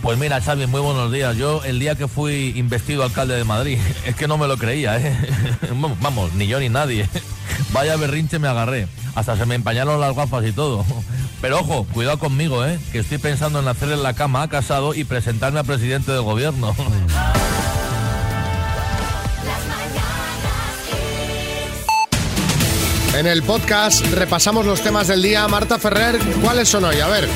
Pues 0.01 0.19
mira, 0.19 0.41
Xavi, 0.41 0.67
muy 0.67 0.81
buenos 0.81 1.13
días. 1.13 1.37
Yo 1.37 1.63
el 1.65 1.79
día 1.79 1.95
que 1.95 2.09
fui 2.09 2.53
investido 2.57 3.03
alcalde 3.05 3.35
de 3.37 3.45
Madrid, 3.45 3.79
es 4.07 4.15
que 4.17 4.27
no 4.29 4.39
me 4.39 4.47
lo 4.49 4.57
creía, 4.57 4.99
¿eh? 4.99 5.17
Vamos, 6.01 6.33
ni 6.35 6.47
yo 6.47 6.59
ni 6.61 6.69
nadie. 6.69 7.09
Vaya 7.73 7.97
berrinche 7.97 8.39
me 8.39 8.49
agarré. 8.49 8.87
Hasta 9.15 9.37
se 9.37 9.45
me 9.47 9.55
empañaron 9.55 10.01
las 10.01 10.15
gafas 10.17 10.45
y 10.47 10.53
todo. 10.53 10.85
Pero 11.43 11.59
ojo, 11.59 11.85
cuidado 11.93 12.21
conmigo, 12.21 12.65
¿eh? 12.65 12.79
Que 12.93 13.01
estoy 13.01 13.19
pensando 13.19 13.59
en 13.59 13.67
hacer 13.67 13.91
en 13.91 14.05
la 14.05 14.15
cama 14.15 14.43
a 14.43 14.49
casado 14.49 14.95
y 14.95 15.03
presentarme 15.03 15.59
a 15.59 15.65
presidente 15.65 16.13
del 16.13 16.23
gobierno. 16.23 16.75
En 23.19 23.27
el 23.27 23.43
podcast 23.43 24.07
repasamos 24.13 24.65
los 24.65 24.81
temas 24.83 25.09
del 25.09 25.21
día. 25.21 25.47
Marta 25.49 25.79
Ferrer, 25.79 26.19
¿cuáles 26.43 26.69
son 26.69 26.85
hoy? 26.85 27.01
A 27.01 27.09
ver. 27.09 27.29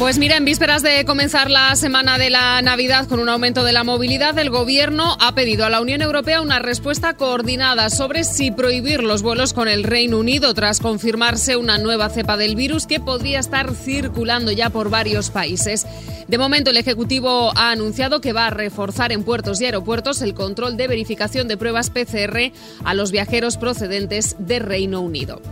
Pues 0.00 0.18
mira, 0.18 0.38
en 0.38 0.46
vísperas 0.46 0.82
de 0.82 1.04
comenzar 1.04 1.50
la 1.50 1.76
semana 1.76 2.16
de 2.16 2.30
la 2.30 2.62
Navidad 2.62 3.06
con 3.06 3.20
un 3.20 3.28
aumento 3.28 3.64
de 3.64 3.74
la 3.74 3.84
movilidad, 3.84 4.38
el 4.38 4.48
Gobierno 4.48 5.14
ha 5.20 5.34
pedido 5.34 5.66
a 5.66 5.68
la 5.68 5.82
Unión 5.82 6.00
Europea 6.00 6.40
una 6.40 6.58
respuesta 6.58 7.18
coordinada 7.18 7.90
sobre 7.90 8.24
si 8.24 8.50
prohibir 8.50 9.02
los 9.02 9.20
vuelos 9.20 9.52
con 9.52 9.68
el 9.68 9.84
Reino 9.84 10.18
Unido 10.18 10.54
tras 10.54 10.80
confirmarse 10.80 11.58
una 11.58 11.76
nueva 11.76 12.08
cepa 12.08 12.38
del 12.38 12.56
virus 12.56 12.86
que 12.86 12.98
podría 12.98 13.40
estar 13.40 13.74
circulando 13.74 14.50
ya 14.52 14.70
por 14.70 14.88
varios 14.88 15.28
países. 15.28 15.86
De 16.28 16.38
momento, 16.38 16.70
el 16.70 16.78
Ejecutivo 16.78 17.52
ha 17.54 17.70
anunciado 17.70 18.22
que 18.22 18.32
va 18.32 18.46
a 18.46 18.50
reforzar 18.50 19.12
en 19.12 19.22
puertos 19.22 19.60
y 19.60 19.66
aeropuertos 19.66 20.22
el 20.22 20.32
control 20.32 20.78
de 20.78 20.88
verificación 20.88 21.46
de 21.46 21.58
pruebas 21.58 21.90
PCR 21.90 22.52
a 22.84 22.94
los 22.94 23.12
viajeros 23.12 23.58
procedentes 23.58 24.34
de 24.38 24.60
Reino 24.60 25.02
Unido. 25.02 25.42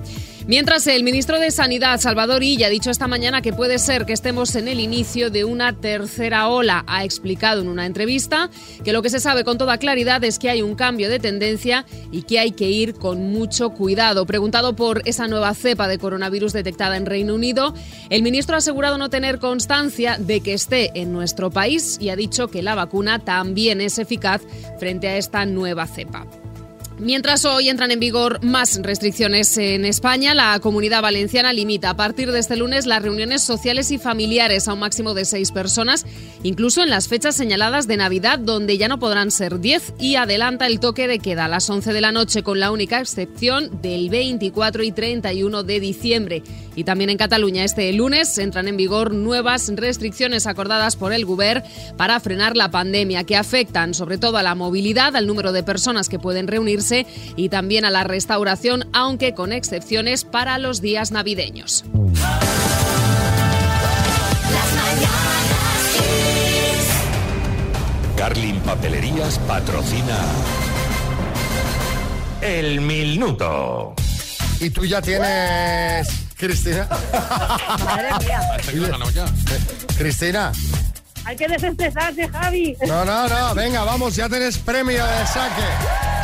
Mientras 0.49 0.87
el 0.87 1.05
ministro 1.05 1.39
de 1.39 1.51
Sanidad, 1.51 2.01
Salvador 2.01 2.43
Illa, 2.43 2.69
ha 2.69 2.71
dicho 2.71 2.91
esta 2.91 3.07
mañana 3.07 3.43
que 3.43 3.53
puede 3.53 3.79
ser 3.79 4.07
que 4.07 4.15
estemos 4.15 4.55
en 4.55 4.67
el 4.67 4.81
inicio 4.81 5.29
de 5.29 5.45
una 5.45 5.79
tercera 5.79 6.49
ola. 6.49 6.85
Ha 6.87 7.05
explicado 7.05 7.61
en 7.61 7.69
una 7.69 7.85
entrevista 7.85 8.49
que 8.83 8.95
lo 8.95 9.03
que 9.03 9.11
se 9.11 9.21
sabe 9.21 9.45
con 9.45 9.59
toda 9.59 9.77
claridad 9.77 10.25
es 10.25 10.39
que 10.39 10.49
hay 10.49 10.63
un 10.63 10.75
cambio 10.75 11.11
de 11.11 11.19
tendencia 11.19 11.85
y 12.11 12.23
que 12.23 12.39
hay 12.39 12.53
que 12.53 12.71
ir 12.71 12.95
con 12.95 13.31
mucho 13.31 13.75
cuidado. 13.75 14.25
Preguntado 14.25 14.75
por 14.75 15.03
esa 15.05 15.29
nueva 15.29 15.53
cepa 15.53 15.87
de 15.87 15.99
coronavirus 15.99 16.55
detectada 16.55 16.97
en 16.97 17.05
Reino 17.05 17.35
Unido, 17.35 17.75
el 18.09 18.23
ministro 18.23 18.55
ha 18.55 18.59
asegurado 18.59 18.97
no 18.97 19.11
tener 19.11 19.41
constancia 19.41 20.17
de 20.17 20.41
que 20.41 20.55
esté 20.55 20.93
en 20.99 21.13
nuestro 21.13 21.51
país 21.51 21.99
y 22.01 22.09
ha 22.09 22.17
dicho 22.17 22.49
que 22.49 22.63
la 22.63 22.75
vacuna 22.75 23.19
también 23.19 23.83
es 23.83 23.99
eficaz 23.99 24.41
frente 24.79 25.09
a 25.09 25.19
esta 25.19 25.45
nueva 25.45 25.87
cepa. 25.87 26.27
Mientras 27.01 27.45
hoy 27.45 27.69
entran 27.69 27.93
en 27.93 28.01
vigor 28.01 28.45
más 28.45 28.81
restricciones 28.83 29.57
en 29.57 29.85
España, 29.85 30.35
la 30.35 30.59
comunidad 30.59 31.01
valenciana 31.01 31.53
limita 31.53 31.91
a 31.91 31.97
partir 31.97 32.33
de 32.33 32.41
este 32.41 32.57
lunes 32.57 32.87
las 32.87 33.03
reuniones 33.03 33.45
sociales 33.45 33.93
y 33.93 33.99
familiares 33.99 34.67
a 34.67 34.73
un 34.73 34.81
máximo 34.81 35.15
de 35.15 35.25
seis 35.25 35.53
personas, 35.53 36.07
incluso 36.43 36.83
en 36.83 36.91
las 36.91 37.07
fechas 37.07 37.37
señaladas 37.37 37.87
de 37.87 37.99
Navidad, 37.99 38.41
donde 38.41 38.79
ya 38.79 38.89
no 38.89 38.99
podrán 38.99 39.31
ser 39.31 39.61
diez, 39.61 39.93
y 40.01 40.17
adelanta 40.17 40.67
el 40.67 40.81
toque 40.81 41.07
de 41.07 41.21
queda 41.21 41.45
a 41.45 41.49
las 41.49 41.71
11 41.71 41.93
de 41.93 42.01
la 42.01 42.11
noche, 42.11 42.43
con 42.43 42.59
la 42.59 42.73
única 42.73 42.99
excepción 42.99 43.81
del 43.81 44.11
24 44.11 44.83
y 44.83 44.91
31 44.91 45.63
de 45.63 45.79
diciembre. 45.79 46.43
Y 46.75 46.83
también 46.83 47.11
en 47.11 47.17
Cataluña 47.17 47.63
este 47.63 47.93
lunes 47.93 48.39
entran 48.39 48.67
en 48.67 48.77
vigor 48.77 49.15
nuevas 49.15 49.71
restricciones 49.73 50.49
acordadas 50.49 50.97
por 50.97 51.13
el 51.13 51.25
Govern 51.25 51.63
para 51.97 52.19
frenar 52.19 52.57
la 52.57 52.73
pandemia, 52.73 53.23
que 53.23 53.37
afectan 53.37 53.95
sobre 53.95 54.19
todo 54.19 54.37
a 54.37 54.43
la 54.43 54.57
movilidad, 54.57 55.15
al 55.15 55.29
número 55.29 55.53
de 55.53 55.63
personas 55.63 56.09
que 56.09 56.19
pueden 56.19 56.49
reunirse 56.49 56.88
y 57.37 57.49
también 57.49 57.85
a 57.85 57.91
la 57.91 58.05
restauración, 58.05 58.89
aunque 58.93 59.35
con 59.35 59.53
excepciones 59.53 60.25
para 60.25 60.59
los 60.59 60.81
días 60.81 61.11
navideños. 61.11 61.85
Carlin 68.17 68.61
Papelerías 68.61 69.39
patrocina 69.41 70.19
El 72.41 72.81
Minuto. 72.81 73.95
Y 74.61 74.71
tú 74.71 74.85
ya 74.85 75.01
tienes, 75.01 76.09
Cristina. 76.37 76.89
Madre 77.85 78.09
mía. 78.25 78.41
Cristina. 79.97 80.53
Hay 81.25 81.37
que 81.37 81.47
desestresarse, 81.47 82.27
Javi. 82.29 82.77
No, 82.87 83.05
no, 83.05 83.29
no. 83.29 83.55
Venga, 83.55 83.85
vamos, 83.85 84.17
ya 84.17 84.29
tenés 84.29 84.59
premio 84.59 85.05
de 85.05 85.27
saque. 85.27 86.18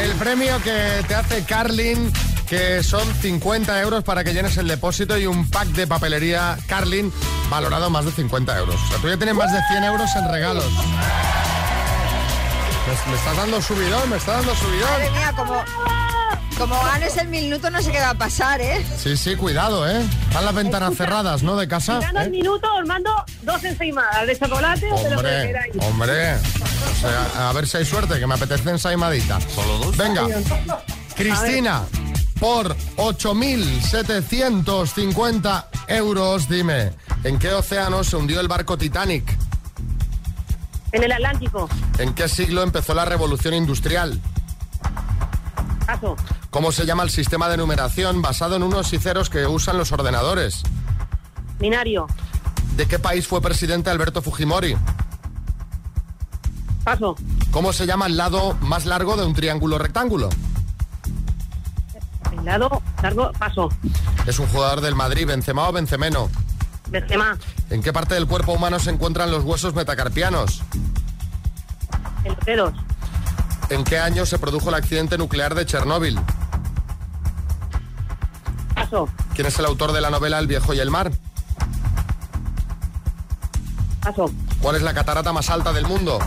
El 0.00 0.12
premio 0.12 0.60
que 0.62 1.04
te 1.06 1.14
hace 1.14 1.44
Carlin, 1.44 2.12
que 2.48 2.82
son 2.82 3.06
50 3.20 3.80
euros 3.82 4.02
para 4.04 4.24
que 4.24 4.32
llenes 4.32 4.56
el 4.56 4.66
depósito 4.68 5.16
y 5.18 5.26
un 5.26 5.48
pack 5.50 5.68
de 5.68 5.86
papelería 5.86 6.56
Carlin 6.66 7.12
valorado 7.50 7.90
más 7.90 8.04
de 8.04 8.12
50 8.12 8.58
euros. 8.58 8.74
O 8.74 8.88
sea, 8.88 8.98
tú 8.98 9.08
ya 9.08 9.16
tienes 9.16 9.34
más 9.34 9.52
de 9.52 9.60
100 9.68 9.84
euros 9.84 10.10
en 10.16 10.28
regalos. 10.30 10.64
Me, 12.86 13.10
me 13.10 13.16
estás 13.16 13.36
dando 13.36 13.62
subidón, 13.62 14.10
me 14.10 14.16
estás 14.16 14.36
dando 14.38 14.54
subidón. 14.56 14.90
Madre 14.90 15.10
mía, 15.10 15.32
como, 15.36 15.64
como 16.58 16.82
ganes 16.84 17.16
el 17.16 17.28
minuto 17.28 17.70
no 17.70 17.80
sé 17.80 17.92
qué 17.92 18.00
va 18.00 18.10
a 18.10 18.14
pasar, 18.14 18.60
¿eh? 18.60 18.84
Sí, 18.98 19.16
sí, 19.16 19.36
cuidado, 19.36 19.88
¿eh? 19.88 20.00
Están 20.28 20.44
las 20.44 20.54
ventanas 20.54 20.96
cerradas, 20.96 21.42
¿no? 21.42 21.56
De 21.56 21.68
casa. 21.68 22.00
Si 22.00 22.06
gano 22.06 22.20
¿eh? 22.20 22.24
el 22.24 22.30
minuto, 22.30 22.68
os 22.74 22.86
mando 22.86 23.10
dos 23.42 23.62
ensaimadas 23.64 24.26
de 24.26 24.38
chocolate 24.38 24.90
o 24.90 25.02
de 25.02 25.10
lo 25.10 25.16
que 25.18 25.22
queráis. 25.46 25.74
hombre. 25.80 26.36
Sea, 27.02 27.48
a 27.48 27.52
ver 27.52 27.66
si 27.66 27.78
hay 27.78 27.84
suerte, 27.84 28.20
que 28.20 28.26
me 28.28 28.34
apetece 28.34 28.70
ensaimadita. 28.70 29.40
¿Solo 29.40 29.78
dos? 29.78 29.96
Venga. 29.96 30.24
Cristina, 31.16 31.82
por 32.38 32.76
8.750 32.96 35.64
euros, 35.88 36.48
dime, 36.48 36.92
¿en 37.24 37.40
qué 37.40 37.52
océano 37.52 38.04
se 38.04 38.14
hundió 38.16 38.38
el 38.38 38.46
barco 38.46 38.78
Titanic? 38.78 39.36
En 40.92 41.02
el 41.02 41.10
Atlántico. 41.10 41.68
¿En 41.98 42.14
qué 42.14 42.28
siglo 42.28 42.62
empezó 42.62 42.94
la 42.94 43.04
revolución 43.04 43.54
industrial? 43.54 44.20
Paso. 45.86 46.14
¿Cómo 46.50 46.70
se 46.70 46.86
llama 46.86 47.02
el 47.02 47.10
sistema 47.10 47.48
de 47.48 47.56
numeración 47.56 48.22
basado 48.22 48.54
en 48.54 48.62
unos 48.62 48.92
y 48.92 49.00
ceros 49.00 49.28
que 49.28 49.44
usan 49.46 49.76
los 49.76 49.90
ordenadores? 49.90 50.62
Binario. 51.58 52.06
¿De 52.76 52.86
qué 52.86 53.00
país 53.00 53.26
fue 53.26 53.42
presidente 53.42 53.90
Alberto 53.90 54.22
Fujimori? 54.22 54.76
Paso. 56.84 57.14
¿Cómo 57.50 57.72
se 57.72 57.86
llama 57.86 58.06
el 58.06 58.16
lado 58.16 58.56
más 58.60 58.86
largo 58.86 59.16
de 59.16 59.24
un 59.24 59.34
triángulo 59.34 59.78
rectángulo? 59.78 60.28
El 62.32 62.44
lado 62.44 62.82
largo. 63.02 63.30
Paso. 63.38 63.68
Es 64.26 64.38
un 64.38 64.46
jugador 64.48 64.80
del 64.80 64.94
Madrid, 64.94 65.26
Benzema 65.26 65.68
o 65.68 65.72
Benzemeno. 65.72 66.28
Benzema. 66.88 67.38
¿En 67.70 67.82
qué 67.82 67.92
parte 67.92 68.14
del 68.14 68.26
cuerpo 68.26 68.52
humano 68.52 68.78
se 68.78 68.90
encuentran 68.90 69.30
los 69.30 69.44
huesos 69.44 69.74
metacarpianos? 69.74 70.62
En 72.24 72.34
los 72.34 72.44
dedos. 72.44 72.74
¿En 73.70 73.84
qué 73.84 73.98
año 73.98 74.26
se 74.26 74.38
produjo 74.38 74.68
el 74.68 74.74
accidente 74.74 75.16
nuclear 75.16 75.54
de 75.54 75.64
Chernóbil? 75.64 76.18
Paso. 78.74 79.08
¿Quién 79.34 79.46
es 79.46 79.58
el 79.58 79.66
autor 79.66 79.92
de 79.92 80.00
la 80.00 80.10
novela 80.10 80.38
El 80.38 80.46
viejo 80.46 80.74
y 80.74 80.80
el 80.80 80.90
mar? 80.90 81.12
Paso. 84.02 84.30
¿Cuál 84.60 84.76
es 84.76 84.82
la 84.82 84.92
catarata 84.92 85.32
más 85.32 85.48
alta 85.48 85.72
del 85.72 85.86
mundo? 85.86 86.18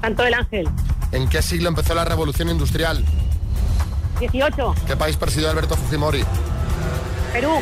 Canto 0.00 0.22
del 0.22 0.34
Ángel. 0.34 0.68
¿En 1.12 1.28
qué 1.28 1.42
siglo 1.42 1.68
empezó 1.68 1.94
la 1.94 2.04
revolución 2.04 2.48
industrial? 2.48 3.04
18. 4.20 4.74
¿Qué 4.86 4.96
país 4.96 5.16
presidió 5.16 5.50
Alberto 5.50 5.76
Fujimori? 5.76 6.24
Perú. 7.32 7.52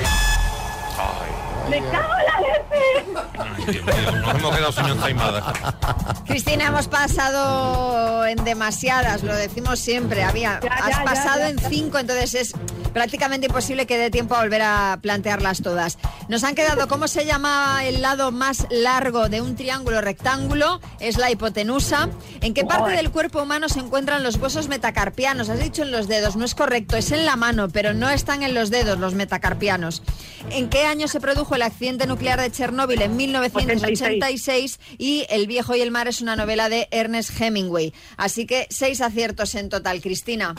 ¡Me 1.70 1.80
cago 1.90 2.12
en 2.18 2.26
la 2.26 2.40
leche! 2.40 4.12
Nos 4.22 4.34
hemos 4.34 4.56
quedado 4.56 4.72
sin. 4.72 6.24
Cristina, 6.26 6.66
hemos 6.68 6.88
pasado 6.88 8.24
en 8.26 8.42
demasiadas, 8.44 9.22
lo 9.22 9.34
decimos 9.36 9.78
siempre. 9.78 10.24
Había, 10.24 10.60
Ya, 10.62 10.70
has 10.72 10.90
ya, 10.90 10.98
ya, 10.98 11.04
pasado 11.04 11.38
ya. 11.40 11.48
en 11.50 11.58
cinco, 11.58 11.98
entonces 11.98 12.34
es 12.34 12.52
prácticamente 12.92 13.46
imposible 13.46 13.86
que 13.86 13.98
dé 13.98 14.10
tiempo 14.10 14.34
a 14.34 14.42
volver 14.42 14.62
a 14.62 14.98
plantearlas 15.00 15.62
todas. 15.62 15.98
Nos 16.28 16.44
han 16.44 16.54
quedado, 16.54 16.88
¿cómo 16.88 17.08
se 17.08 17.24
llama 17.24 17.80
el 17.84 18.02
lado 18.02 18.32
más 18.32 18.66
largo 18.70 19.28
de 19.28 19.40
un 19.40 19.56
triángulo 19.56 20.00
rectángulo? 20.00 20.80
Es 21.00 21.18
la 21.18 21.30
hipotenusa. 21.30 22.08
¿En 22.40 22.54
qué 22.54 22.64
parte 22.64 22.92
del 22.92 23.10
cuerpo 23.10 23.42
humano 23.42 23.68
se 23.68 23.80
encuentran 23.80 24.22
los 24.22 24.36
huesos 24.36 24.68
metacarpianos? 24.68 25.48
Has 25.48 25.60
dicho 25.60 25.82
en 25.82 25.90
los 25.90 26.08
dedos, 26.08 26.36
no 26.36 26.44
es 26.44 26.54
correcto, 26.54 26.96
es 26.96 27.12
en 27.12 27.24
la 27.24 27.36
mano, 27.36 27.68
pero 27.68 27.94
no 27.94 28.10
están 28.10 28.42
en 28.42 28.54
los 28.54 28.70
dedos 28.70 28.98
los 28.98 29.14
metacarpianos. 29.14 30.02
¿En 30.50 30.68
qué 30.68 30.84
año 30.84 31.08
se 31.08 31.20
produjo 31.20 31.54
el 31.54 31.62
accidente 31.62 32.06
nuclear 32.06 32.40
de 32.40 32.50
Chernóbil? 32.50 33.02
En 33.02 33.16
1986 33.16 34.80
y 34.98 35.26
El 35.28 35.46
viejo 35.46 35.74
y 35.74 35.80
el 35.80 35.90
mar 35.90 36.08
es 36.08 36.20
una 36.20 36.36
novela 36.36 36.68
de 36.68 36.88
Ernest 36.90 37.40
Hemingway. 37.40 37.92
Así 38.16 38.46
que 38.46 38.66
seis 38.70 39.00
aciertos 39.00 39.54
en 39.54 39.68
total, 39.68 40.00
Cristina. 40.00 40.54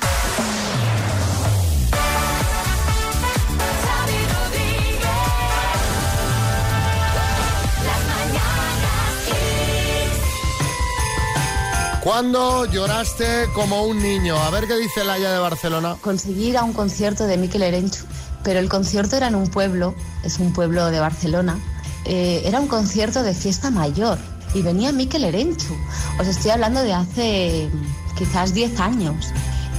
¿Cuándo 12.10 12.66
lloraste 12.66 13.52
como 13.54 13.84
un 13.84 14.02
niño? 14.02 14.36
A 14.36 14.50
ver 14.50 14.66
qué 14.66 14.76
dice 14.78 15.04
Laia 15.04 15.32
de 15.32 15.38
Barcelona. 15.38 15.96
Conseguí 16.02 16.48
ir 16.48 16.58
a 16.58 16.64
un 16.64 16.74
concierto 16.74 17.28
de 17.28 17.38
Mikel 17.38 17.62
Erenchu, 17.62 18.04
pero 18.44 18.60
el 18.60 18.68
concierto 18.68 19.16
era 19.16 19.28
en 19.28 19.36
un 19.36 19.48
pueblo, 19.48 19.94
es 20.24 20.40
un 20.40 20.52
pueblo 20.52 20.88
de 20.88 21.00
Barcelona. 21.00 21.60
Eh, 22.06 22.42
era 22.46 22.60
un 22.62 22.68
concierto 22.68 23.22
de 23.22 23.36
fiesta 23.36 23.70
mayor 23.70 24.18
y 24.56 24.64
venía 24.64 24.92
Mikel 24.92 25.24
Erenchu. 25.24 25.78
Os 26.20 26.26
estoy 26.26 26.50
hablando 26.50 26.82
de 26.82 26.94
hace 26.94 27.70
mm, 27.72 28.16
quizás 28.18 28.56
10 28.56 28.80
años. 28.80 29.28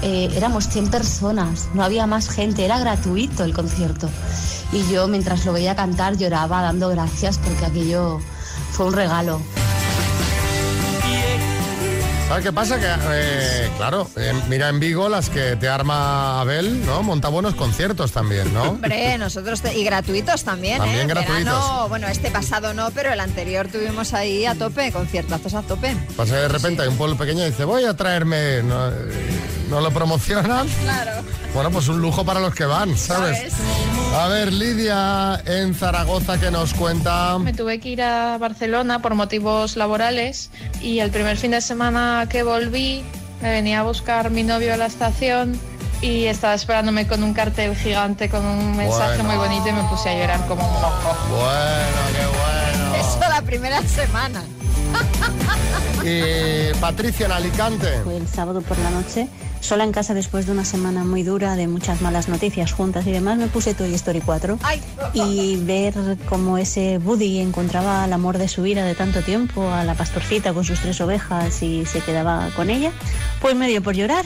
Eh, 0.03 0.31
éramos 0.37 0.69
100 0.69 0.89
personas, 0.89 1.69
no 1.75 1.83
había 1.83 2.07
más 2.07 2.29
gente, 2.29 2.65
era 2.65 2.79
gratuito 2.79 3.43
el 3.43 3.53
concierto. 3.53 4.09
Y 4.71 4.89
yo 4.93 5.09
mientras 5.09 5.45
lo 5.47 5.53
veía 5.53 5.75
cantar 5.75 6.17
lloraba 6.17 6.63
dando 6.63 6.91
gracias 6.91 7.39
porque 7.39 7.65
aquello 7.65 8.21
fue 8.71 8.87
un 8.87 8.93
regalo. 8.93 9.41
¿Sabes 12.31 12.45
qué 12.45 12.53
pasa? 12.53 12.79
Que, 12.79 12.87
eh, 13.13 13.71
claro, 13.77 14.09
eh, 14.17 14.33
mira 14.49 14.69
en 14.69 14.79
Vigo 14.79 15.09
las 15.09 15.29
que 15.29 15.57
te 15.57 15.69
arma 15.69 16.41
Abel, 16.41 16.87
¿no? 16.87 17.03
Monta 17.03 17.27
buenos 17.29 17.57
conciertos 17.57 18.13
también, 18.13 18.55
¿no? 18.55 18.63
Hombre, 18.71 19.19
nosotros 19.19 19.61
te- 19.63 19.77
y 19.77 19.83
gratuitos 19.83 20.45
también, 20.45 20.79
También 20.79 21.01
¿eh? 21.01 21.07
gratuitos. 21.09 21.39
Verano, 21.45 21.89
bueno, 21.89 22.07
este 22.07 22.31
pasado 22.31 22.73
no, 22.73 22.93
pero 22.93 23.13
el 23.13 23.19
anterior 23.19 23.67
tuvimos 23.67 24.15
ahí 24.15 24.47
a 24.47 24.55
tope, 24.55 24.93
conciertazos 24.93 25.55
a 25.55 25.63
tope. 25.63 25.97
Pasa 26.17 26.37
que 26.37 26.41
de 26.43 26.49
repente 26.49 26.83
hay 26.83 26.89
un 26.89 26.97
pueblo 26.97 27.17
pequeño 27.17 27.43
y 27.45 27.51
dice, 27.51 27.65
voy 27.65 27.85
a 27.85 27.95
traerme... 27.95 28.63
No, 28.63 28.91
eh, 28.91 28.93
no 29.71 29.81
lo 29.81 29.91
promocionan. 29.91 30.69
Claro. 30.83 31.13
Bueno, 31.55 31.71
pues 31.71 31.89
un 31.89 32.01
lujo 32.01 32.25
para 32.25 32.41
los 32.41 32.55
que 32.55 32.65
van, 32.65 32.97
¿sabes? 32.97 33.55
A 34.15 34.29
ver, 34.29 34.53
Lidia 34.53 35.41
en 35.47 35.75
Zaragoza 35.75 36.39
que 36.39 36.51
nos 36.51 36.75
cuenta... 36.75 37.39
Me 37.39 37.53
tuve 37.53 37.81
que 37.81 37.91
ir 37.91 38.03
a 38.03 38.37
Barcelona 38.39 39.01
por 39.01 39.15
motivos 39.15 39.77
laborales 39.77 40.51
y 40.81 40.99
el 40.99 41.11
primer 41.11 41.37
fin 41.37 41.53
de 41.53 41.61
semana 41.61 42.27
que 42.29 42.43
volví 42.43 43.03
me 43.41 43.51
venía 43.51 43.81
a 43.81 43.83
buscar 43.85 44.31
mi 44.31 44.43
novio 44.43 44.75
a 44.75 44.77
la 44.77 44.87
estación 44.87 45.59
y 46.03 46.25
estaba 46.25 46.55
esperándome 46.55 47.07
con 47.07 47.23
un 47.23 47.35
cartel 47.35 47.77
gigante 47.77 48.29
con 48.29 48.45
un 48.45 48.77
mensaje 48.77 49.19
Bueno. 49.23 49.25
muy 49.25 49.37
bonito 49.37 49.69
y 49.69 49.73
me 49.73 49.83
puse 49.85 50.09
a 50.09 50.15
llorar 50.19 50.47
como 50.47 50.67
un 50.67 50.75
loco. 50.83 51.17
Bueno, 51.31 52.01
qué 52.13 52.27
bueno. 52.27 52.95
Eso 52.97 53.21
la 53.29 53.43
primera 53.43 53.83
semana. 53.83 54.43
Y 56.03 56.73
Patricia 56.81 57.27
en 57.27 57.33
Alicante. 57.33 58.01
Fue 58.05 58.17
el 58.17 58.27
sábado 58.27 58.63
por 58.63 58.79
la 58.79 58.89
noche, 58.91 59.29
sola 59.61 59.85
en 59.85 59.93
casa 59.93 60.15
después 60.15 60.47
de 60.47 60.53
una 60.53 60.65
semana 60.65 61.05
muy 61.05 61.23
dura 61.23 61.57
de 61.57 61.69
muchas 61.69 62.01
malas 62.01 62.27
noticias 62.29 62.73
juntas 62.73 63.07
y 63.07 63.13
demás, 63.13 63.37
me 63.37 63.49
puse 63.49 63.75
Toy 63.75 63.93
Story 63.95 64.23
4 64.23 64.59
y 65.13 65.57
ver 65.57 65.93
cómo 66.27 66.57
ese 66.57 66.97
Woody 66.99 67.41
encontraba 67.41 68.03
al 68.05 68.13
amor 68.15 68.39
de 68.39 68.49
su 68.49 68.63
vida 68.63 68.83
de 68.85 68.95
tanto 68.95 69.21
tiempo, 69.21 69.71
a 69.71 69.85
la 69.85 69.95
pastorcita 69.95 70.55
con 70.55 70.65
sus 70.65 70.81
tres 70.81 70.99
ovejas 71.03 71.63
y 71.63 71.85
se 71.85 72.01
quedaba 72.01 72.49
con 72.57 72.71
ella, 72.71 72.93
pues 73.43 73.55
me 73.55 73.69
dio 73.69 73.83
por 73.83 73.95
llorar. 73.95 74.25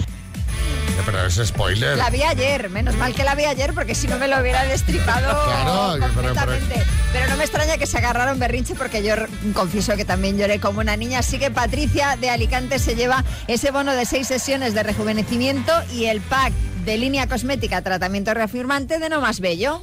Pero 1.04 1.26
es 1.26 1.34
spoiler. 1.44 1.98
La 1.98 2.08
vi 2.08 2.22
ayer, 2.22 2.70
menos 2.70 2.94
mal 2.96 3.14
que 3.14 3.24
la 3.24 3.34
vi 3.34 3.44
ayer 3.46 3.74
porque 3.74 3.96
si 3.96 4.06
no 4.06 4.16
me 4.16 4.28
lo 4.28 4.40
hubiera 4.40 4.64
destripado 4.64 5.26
Claro, 5.44 5.96
pero- 5.98 6.12
pero- 6.14 6.34
completamente. 6.34 6.82
Pero 7.14 7.28
no 7.28 7.36
me 7.36 7.44
extraña 7.44 7.78
que 7.78 7.86
se 7.86 7.96
agarraron 7.96 8.40
berrinche 8.40 8.74
porque 8.74 9.00
yo 9.04 9.14
confieso 9.54 9.94
que 9.94 10.04
también 10.04 10.36
lloré 10.36 10.58
como 10.58 10.80
una 10.80 10.96
niña. 10.96 11.20
Así 11.20 11.38
que 11.38 11.48
Patricia 11.48 12.16
de 12.20 12.28
Alicante 12.28 12.80
se 12.80 12.96
lleva 12.96 13.22
ese 13.46 13.70
bono 13.70 13.92
de 13.94 14.04
seis 14.04 14.26
sesiones 14.26 14.74
de 14.74 14.82
rejuvenecimiento 14.82 15.72
y 15.92 16.06
el 16.06 16.20
pack 16.20 16.52
de 16.84 16.98
línea 16.98 17.28
cosmética 17.28 17.82
tratamiento 17.82 18.34
reafirmante 18.34 18.98
de 18.98 19.08
No 19.08 19.20
Más 19.20 19.38
Bello. 19.38 19.80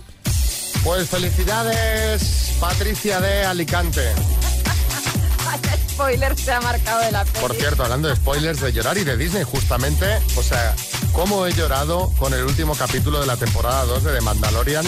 Pues 0.83 1.07
felicidades, 1.07 2.51
Patricia 2.59 3.21
de 3.21 3.45
Alicante. 3.45 4.01
Vaya 5.45 5.77
spoiler 5.89 6.37
se 6.37 6.51
ha 6.51 6.59
marcado 6.59 7.01
de 7.01 7.13
la 7.13 7.23
peli. 7.23 7.39
Por 7.39 7.55
cierto, 7.55 7.83
hablando 7.85 8.09
de 8.09 8.17
spoilers 8.17 8.59
de 8.59 8.73
llorar 8.73 8.97
y 8.97 9.05
de 9.05 9.15
Disney, 9.15 9.45
justamente, 9.45 10.05
o 10.35 10.43
sea, 10.43 10.75
cómo 11.13 11.47
he 11.47 11.53
llorado 11.53 12.11
con 12.19 12.33
el 12.33 12.43
último 12.43 12.75
capítulo 12.75 13.21
de 13.21 13.27
la 13.27 13.37
temporada 13.37 13.85
2 13.85 14.03
de 14.03 14.15
The 14.15 14.21
Mandalorian. 14.21 14.85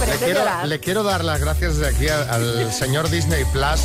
Le 0.00 0.12
de 0.12 0.18
quiero, 0.18 0.40
llorar. 0.40 0.68
le 0.68 0.80
quiero 0.80 1.02
dar 1.02 1.24
las 1.24 1.40
gracias 1.40 1.76
desde 1.76 1.94
aquí 1.94 2.08
al, 2.08 2.28
al 2.28 2.72
señor 2.72 3.08
Disney 3.10 3.44
Plus 3.52 3.80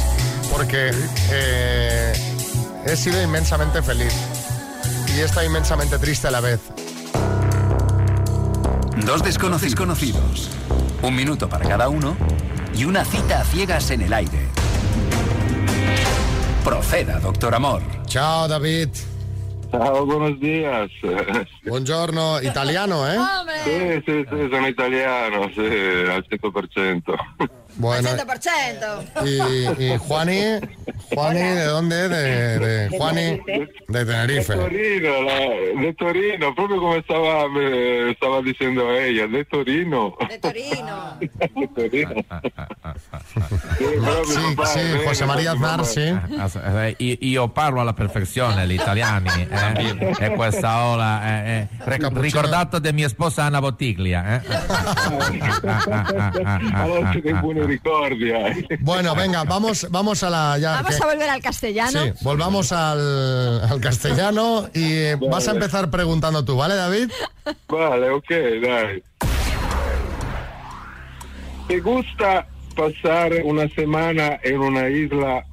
porque 0.52 0.92
eh, 1.32 2.14
he 2.86 2.96
sido 2.96 3.22
inmensamente 3.22 3.82
feliz 3.82 4.14
y 5.16 5.20
he 5.20 5.24
estado 5.24 5.46
inmensamente 5.46 5.98
triste 6.00 6.28
a 6.28 6.32
la 6.32 6.42
vez. 6.42 6.60
Dos 9.06 9.24
desconocidos 9.24 9.76
conocidos. 9.76 10.50
Un 11.02 11.16
minuto 11.16 11.48
para 11.48 11.68
cada 11.68 11.90
uno 11.90 12.18
y 12.76 12.86
una 12.86 13.06
cita 13.06 13.42
a 13.42 13.46
ciegas 13.46 13.90
en 13.92 14.02
el 14.02 14.14
aire. 14.14 14.48
Proceda, 16.64 17.20
doctor 17.20 17.56
Amor. 17.56 17.82
Ciao, 18.06 18.48
David. 18.48 18.90
Ciao, 19.72 20.06
buenos 20.06 20.40
días. 20.40 20.90
Buongiorno, 21.64 22.40
italiano, 22.42 23.08
¿eh? 23.08 23.18
Sì, 23.64 24.02
sì, 24.06 24.26
sì, 24.28 24.48
sono 24.52 24.68
italiano, 24.68 25.50
sì, 25.54 25.62
al 25.62 26.26
100%. 26.28 27.59
Bueno, 27.76 28.10
100%. 28.10 29.26
y, 29.26 29.84
y 29.86 29.98
Juani, 29.98 30.42
Juani, 31.14 31.40
¿de 31.40 31.64
dónde? 31.66 32.10
De, 32.10 32.60
de 32.60 32.98
Juani, 32.98 33.22
de 33.22 33.68
De 33.88 34.06
Tenerife. 34.06 34.54
Torino, 34.56 35.22
la- 35.24 35.82
de 35.82 35.94
Torino, 35.98 36.54
proprio 36.56 36.80
come 36.80 37.02
stava, 37.04 37.48
me- 37.50 38.14
stava 38.16 38.42
dicendo 38.42 38.92
ella, 38.92 39.28
de 39.28 39.46
Torino. 39.46 40.16
De 40.28 40.38
Torino. 40.40 41.18
De 41.20 41.68
Torino. 41.74 42.14
Sí, 44.26 44.56
sì, 44.66 44.80
José 45.06 45.26
María 45.26 45.52
Aznar, 45.52 45.86
sì. 45.86 46.02
Eh, 46.02 46.96
Io, 47.22 47.48
parlo 47.50 47.80
alla 47.82 47.94
perfezione 47.94 48.66
l'italiano 48.66 49.30
eh? 49.32 50.16
e 50.20 50.30
questa 50.32 50.84
ora 50.86 51.44
eh, 51.46 51.50
eh, 51.52 51.68
ric- 51.86 52.12
ricordato 52.20 52.80
di 52.80 52.92
mia 52.94 53.08
sposa 53.08 53.44
Anna 53.44 53.60
Bottiglia 53.60 54.36
eh? 54.36 54.42
Adesso 56.74 57.20
Bueno, 58.80 59.16
venga, 59.16 59.44
vamos, 59.44 59.88
vamos 59.90 60.24
a 60.24 60.30
la... 60.30 60.58
Ya, 60.58 60.74
Vamos 60.82 60.96
que- 60.98 61.04
a 61.04 61.08
volver 61.08 61.30
al 61.30 61.42
castellano. 61.42 61.92
Sí, 62.04 62.12
volvamos 62.22 62.72
al, 62.72 63.62
al 63.64 63.82
castellano 63.82 64.70
y 64.74 64.84
eh, 64.94 65.16
vas 65.30 65.48
a 65.48 65.52
empezar 65.52 65.90
preguntando 65.90 66.44
tú, 66.46 66.56
¿vale, 66.58 66.76
David? 66.76 67.12
Vale, 67.68 68.10
ok, 68.12 68.30
dai. 68.64 69.04
¿Te 71.68 71.80
gusta 71.82 72.48
pasar 72.76 73.32
una 73.44 73.68
semana 73.70 74.40
en 74.44 74.60
una 74.60 74.90
isla 74.90 75.46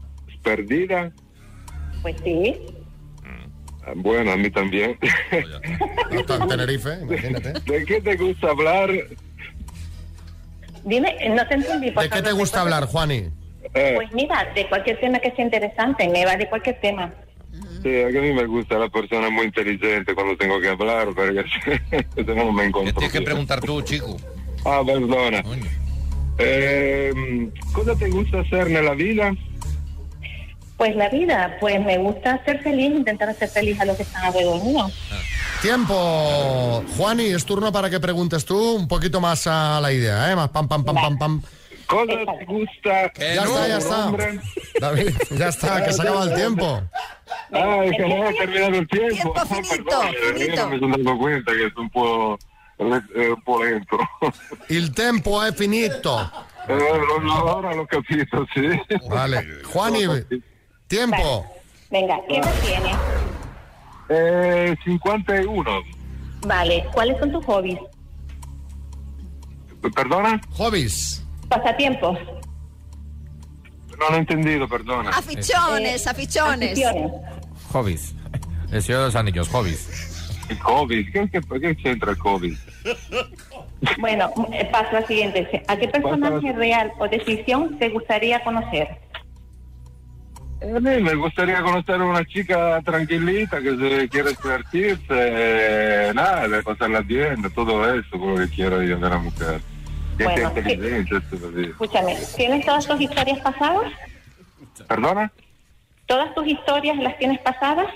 perdida? 0.42 1.10
Pues 2.02 2.16
sí. 2.24 2.56
Ah, 3.86 3.92
Bueno, 3.96 4.32
a 4.32 4.36
mí 4.36 4.50
también. 4.50 4.98
Tenerife, 6.48 6.98
imagínate. 7.02 7.52
¿De 7.66 7.84
qué 7.84 8.00
te 8.00 8.16
gusta 8.16 8.50
hablar? 8.50 8.90
Dime, 10.86 11.16
no 11.30 11.46
te 11.48 11.54
entendí. 11.54 11.90
por 11.90 12.04
¿De 12.04 12.08
qué 12.08 12.22
te 12.22 12.30
gusta 12.30 12.60
hablar, 12.60 12.86
Juani? 12.86 13.28
Pues 13.72 14.12
mira, 14.12 14.46
de 14.54 14.68
cualquier 14.68 15.00
tema 15.00 15.18
que 15.18 15.32
sea 15.32 15.44
interesante, 15.44 16.08
me 16.08 16.24
va 16.24 16.36
de 16.36 16.48
cualquier 16.48 16.80
tema. 16.80 17.12
Sí, 17.82 18.02
a 18.02 18.08
mí 18.08 18.32
me 18.32 18.46
gusta 18.46 18.78
la 18.78 18.88
persona 18.88 19.28
muy 19.28 19.46
inteligente 19.46 20.14
cuando 20.14 20.36
tengo 20.36 20.60
que 20.60 20.68
hablar, 20.68 21.08
porque 21.12 21.44
si 22.16 22.22
no 22.24 22.52
me 22.52 22.66
encuentro. 22.66 22.94
Tienes 22.98 23.12
que 23.12 23.20
preguntar 23.20 23.60
tú, 23.60 23.82
chico. 23.82 24.16
Ah, 24.64 24.82
perdona. 24.86 25.42
Eh, 26.38 27.50
cosa 27.72 27.96
te 27.96 28.08
gusta 28.08 28.40
hacer 28.40 28.68
en 28.68 28.84
la 28.84 28.94
vida? 28.94 29.34
Pues 30.76 30.94
la 30.94 31.08
vida, 31.08 31.56
pues 31.58 31.84
me 31.84 31.98
gusta 31.98 32.44
ser 32.44 32.62
feliz, 32.62 32.92
intentar 32.94 33.28
hacer 33.28 33.48
feliz 33.48 33.80
a 33.80 33.86
los 33.86 33.96
que 33.96 34.04
están 34.04 34.24
alrededor 34.26 34.62
mío. 34.62 34.86
Tiempo. 35.66 36.84
Juani, 36.96 37.24
es 37.24 37.44
turno 37.44 37.72
para 37.72 37.90
que 37.90 37.98
preguntes 37.98 38.44
tú 38.44 38.76
un 38.76 38.86
poquito 38.86 39.20
más 39.20 39.48
a 39.48 39.80
la 39.80 39.92
idea, 39.92 40.30
¿eh? 40.30 40.36
Más 40.36 40.48
pam, 40.50 40.68
pam, 40.68 40.84
pam, 40.84 40.94
pam, 40.94 41.18
pam. 41.18 41.42
Cosa 41.88 42.12
te 42.38 42.44
gusta? 42.44 43.12
Ya 43.18 43.42
está, 43.42 43.66
ya 43.66 43.78
está. 43.78 44.12
David, 44.80 45.10
ya 45.36 45.48
está, 45.48 45.84
que 45.84 45.92
se 45.92 46.02
acaba 46.02 46.22
el 46.22 46.34
tiempo. 46.36 46.82
Ah, 47.52 47.80
es 47.84 47.96
que 47.96 48.06
no 48.06 48.28
ha 48.28 48.32
terminado 48.32 48.74
el 48.76 48.86
tiempo. 48.86 49.32
Tiempo 49.32 49.34
Ah, 49.36 49.44
finito, 49.46 49.84
perdón, 49.84 50.06
eh, 50.06 50.38
finito. 50.38 50.62
no 50.62 50.68
me 50.68 50.74
estoy 50.76 50.90
dando 50.92 51.18
cuenta 51.18 51.52
que 51.52 51.66
es 51.66 51.76
un 51.76 51.90
po', 51.90 52.38
eh, 52.78 53.28
un 53.32 53.42
po' 53.42 53.64
lento. 53.64 53.98
Il 54.68 54.92
tempo 54.94 55.42
è 55.42 55.52
finito. 55.52 56.30
Eh, 56.68 56.78
lo- 56.78 57.32
ahora 57.32 57.74
lo 57.74 57.84
capito, 57.88 58.46
sí. 58.54 58.68
Vale. 59.08 59.44
Juani, 59.64 60.06
tiempo. 60.86 61.44
Venga, 61.90 62.20
¿qué 62.28 62.36
edad 62.36 62.54
tienes? 62.62 62.96
Eh, 64.08 64.76
51. 64.84 65.70
Vale, 66.46 66.84
¿cuáles 66.92 67.18
son 67.18 67.32
tus 67.32 67.44
hobbies? 67.44 67.78
¿Perdona? 69.94 70.40
Hobbies. 70.52 71.24
Pasatiempos. 71.48 72.18
No 73.98 74.10
lo 74.10 74.16
he 74.16 74.18
entendido, 74.18 74.68
perdona. 74.68 75.10
Aficiones, 75.10 76.06
aficiones. 76.06 76.72
Aficiones. 76.72 77.12
Hobbies. 77.72 78.14
El 78.70 78.82
Señor 78.82 79.00
de 79.00 79.06
los 79.06 79.16
Anillos, 79.16 79.48
hobbies. 79.48 79.88
¿Qué, 80.48 81.30
qué, 81.30 81.40
qué 81.60 81.74
c'entra 81.76 82.12
el 82.12 82.18
COVID? 82.18 82.56
Bueno, 83.98 84.32
eh, 84.52 84.68
paso 84.70 84.96
al 84.96 85.06
siguiente. 85.06 85.62
¿A 85.68 85.76
qué 85.76 85.88
personaje 85.88 86.52
real 86.52 86.92
o 86.98 87.08
de 87.08 87.20
ficción 87.20 87.78
te 87.78 87.90
gustaría 87.90 88.42
conocer? 88.42 88.88
A 90.62 90.80
mí 90.80 91.02
me 91.02 91.14
gustaría 91.14 91.60
conocer 91.60 92.00
a 92.00 92.04
una 92.04 92.24
chica 92.24 92.80
tranquilita 92.82 93.60
que 93.60 93.76
se 93.76 94.08
quiere 94.08 94.30
divertirse, 94.30 95.04
eh, 95.10 96.12
nada, 96.14 96.48
de 96.48 96.62
pasarla 96.62 97.00
bien, 97.02 97.42
todo 97.54 97.94
eso, 97.94 98.10
como 98.18 98.36
que 98.36 98.48
quiero 98.48 98.82
yo 98.82 98.96
de 98.96 99.06
una 99.06 99.18
mujer. 99.18 99.60
Que 100.16 100.24
sea 100.24 100.32
Bueno, 100.32 100.58
inteligente, 100.58 101.16
así. 101.16 101.62
Escúchame, 101.66 102.16
¿tienes 102.36 102.64
todas 102.64 102.86
tus 102.86 103.00
historias 103.00 103.38
pasadas? 103.40 103.92
¿Perdona? 104.88 105.30
¿Todas 106.06 106.34
tus 106.34 106.46
historias 106.46 106.96
las 106.98 107.18
tienes 107.18 107.38
pasadas? 107.40 107.88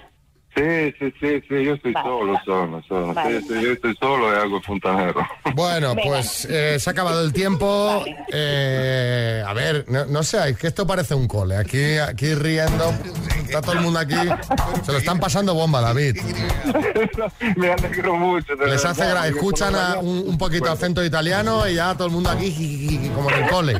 Sí, 0.55 0.93
sí, 0.99 1.15
sí, 1.21 1.41
sí, 1.49 1.65
yo 1.65 1.75
estoy 1.75 1.93
Vale. 1.93 2.09
solo, 2.09 2.41
solo, 2.45 2.83
solo. 2.89 3.15
Vale. 3.15 3.41
Sí, 3.41 3.47
sí, 3.49 3.63
yo 3.63 3.73
estoy 3.73 3.95
solo 4.01 4.33
y 4.33 4.37
hago 4.37 4.61
fontanero. 4.63 5.27
Bueno, 5.55 5.95
Venga. 5.95 6.09
pues 6.09 6.45
eh, 6.51 6.77
se 6.79 6.91
ha 6.91 6.93
acabado 6.93 7.25
el 7.25 7.33
tiempo. 7.33 8.05
Eh, 8.33 9.43
a 9.47 9.53
ver, 9.53 9.85
no, 9.89 10.05
no 10.07 10.23
sé, 10.23 10.51
es 10.51 10.59
que 10.59 10.67
esto 10.69 10.87
parece 10.87 11.15
un 11.15 11.29
cole. 11.29 11.57
Aquí, 11.57 11.99
aquí 11.99 12.35
riendo. 12.35 12.93
Está 13.45 13.61
todo 13.63 13.73
el 13.73 13.81
mundo 13.81 13.99
aquí. 13.99 14.15
Se 14.85 14.93
lo 14.93 14.99
están 14.99 15.19
pasando 15.19 15.55
bomba, 15.55 15.81
David. 15.81 16.17
me 17.57 17.73
alegro 17.73 18.15
mucho. 18.17 18.55
de 18.57 18.67
Les 18.69 18.85
hace 18.85 19.03
verdad, 19.03 19.29
escuchan 19.29 19.75
a 19.75 19.99
un, 19.99 20.25
un 20.29 20.39
poquito 20.39 20.71
acento 20.71 21.05
italiano 21.05 21.67
y 21.69 21.75
ya 21.75 21.95
todo 21.95 22.07
el 22.07 22.13
mundo 22.13 22.31
aquí 22.31 23.11
como 23.15 23.31
en 23.31 23.43
el 23.45 23.51
cole. 23.51 23.79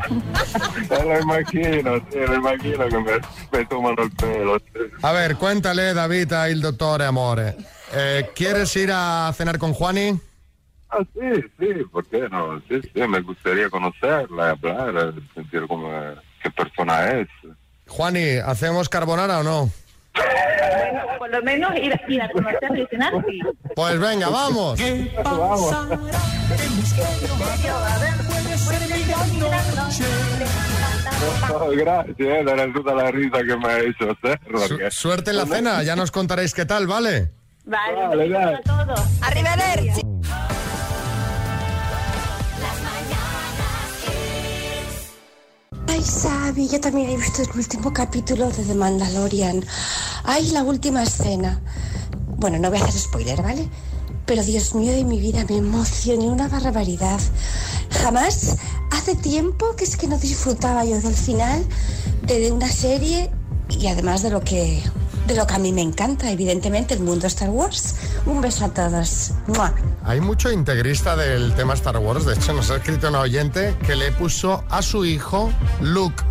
Me 0.89 1.05
lo 1.05 1.21
imagino, 1.21 1.97
sí, 2.11 2.19
me 2.29 2.35
imagino 2.37 2.89
que 2.89 2.99
me, 2.99 3.13
me 3.59 3.67
toman 3.67 3.95
el 3.99 4.11
pelo. 4.13 4.61
A 5.03 5.13
ver, 5.13 5.37
cuéntale, 5.37 5.95
David, 5.95 6.33
a 6.33 6.49
il 6.61 6.67
dottore 6.67 7.07
Amore. 7.07 7.57
Eh, 7.93 8.31
¿Quieres 8.35 8.77
ir 8.77 8.91
a 8.93 9.33
cenar 9.35 9.59
con 9.59 9.73
Juani? 9.73 10.21
Ah, 10.91 10.99
sí, 11.15 11.43
sí, 11.59 11.85
¿por 11.91 12.07
qué 12.07 12.29
no? 12.29 12.61
Sí, 12.69 12.81
sí, 12.83 13.01
me 13.09 13.21
gustaría 13.21 13.71
conocerla, 13.71 14.51
hablar, 14.51 15.15
sentir 15.35 15.67
cómo, 15.67 15.91
qué 16.43 16.51
persona 16.51 17.13
es. 17.13 17.29
Juani, 17.89 18.37
¿hacemos 18.45 18.89
carbonara 18.89 19.41
o 19.41 19.43
no? 19.43 19.71
Por 21.19 21.31
lo 21.31 21.43
menos 21.43 21.75
ir, 21.77 21.99
ir 22.09 22.23
a 22.23 22.31
conocerla 22.31 22.79
y 22.79 22.87
cenar, 22.87 23.13
sí. 23.27 23.41
Pues 23.75 23.99
venga, 23.99 24.29
vamos. 24.29 24.79
Vamos. 25.25 25.77
Gracias, 31.77 32.17
de 32.17 32.73
toda 32.75 32.95
la 32.95 33.11
risa 33.11 33.39
que 33.47 33.57
me 33.57 33.69
ha 33.69 33.79
hecho 33.81 34.07
porque- 34.51 34.91
Suerte 34.91 35.31
en 35.31 35.37
la 35.37 35.47
cena, 35.47 35.83
ya 35.83 35.97
nos 35.97 36.11
contaréis 36.11 36.55
qué 36.55 36.65
tal, 36.65 36.87
¿vale? 36.87 37.31
Vale, 37.65 38.07
Vale, 38.07 38.37
a 38.55 38.61
todos. 38.63 39.01
Arrivederci. 39.21 40.01
Ay, 45.89 46.03
Sabi, 46.03 46.69
yo 46.69 46.81
también 46.81 47.11
he 47.11 47.17
visto 47.17 47.43
el 47.43 47.51
último 47.57 47.93
capítulo 47.93 48.49
de 48.51 48.65
The 48.65 48.75
Mandalorian. 48.75 49.65
Ay, 50.25 50.51
la 50.51 50.63
última 50.63 51.03
escena. 51.03 51.61
Bueno, 52.37 52.59
no 52.59 52.71
voy 52.71 52.79
a 52.81 52.85
hacer 52.85 53.01
spoiler, 53.01 53.43
¿vale? 53.43 53.69
Pero 54.27 54.43
Dios 54.43 54.75
mío 54.75 54.93
de 54.93 55.05
mi 55.05 55.19
vida, 55.19 55.45
me 55.49 55.57
emocioné 55.59 56.25
una 56.29 56.49
barbaridad. 56.49 57.21
Jamás, 57.91 58.57
hace 58.91 59.17
tiempo 59.17 59.75
que 59.77 59.85
es 59.85 59.97
que 59.97 60.07
no 60.07 60.19
disfrutaba 60.19 60.85
yo 60.85 61.01
del 61.01 61.15
final 61.15 61.65
de, 62.23 62.53
una 62.53 62.69
serie 62.69 63.31
y 63.69 63.87
además 63.89 64.23
de 64.23 64.31
lo 64.31 64.41
que 64.41 64.83
de 65.27 65.35
lo 65.37 65.47
que 65.47 65.55
a 65.55 65.59
mí 65.59 65.73
me 65.73 65.83
encanta, 65.83 66.29
evidentemente, 66.31 66.95
el 66.95 67.01
mundo 67.01 67.29
Star 67.29 67.51
Wars. 67.51 67.95
Un 68.27 68.41
beso 68.41 68.65
a 68.65 68.69
todos. 68.71 69.31
¡Mua! 69.47 69.73
Hay 70.05 70.21
mucho 70.21 70.51
integrista 70.51 71.15
del 71.15 71.55
tema 71.55 71.75
Star 71.75 71.99
Wars. 71.99 72.25
De 72.25 72.35
hecho, 72.35 72.53
nos 72.53 72.71
ha 72.71 72.77
escrito 72.77 73.09
una 73.11 73.21
oyente 73.21 73.77
que 73.87 73.95
le 73.95 74.11
puso 74.11 74.65
a 74.69 74.83
su 74.83 75.05
hijo 75.05 75.53
Luke. 75.81 76.25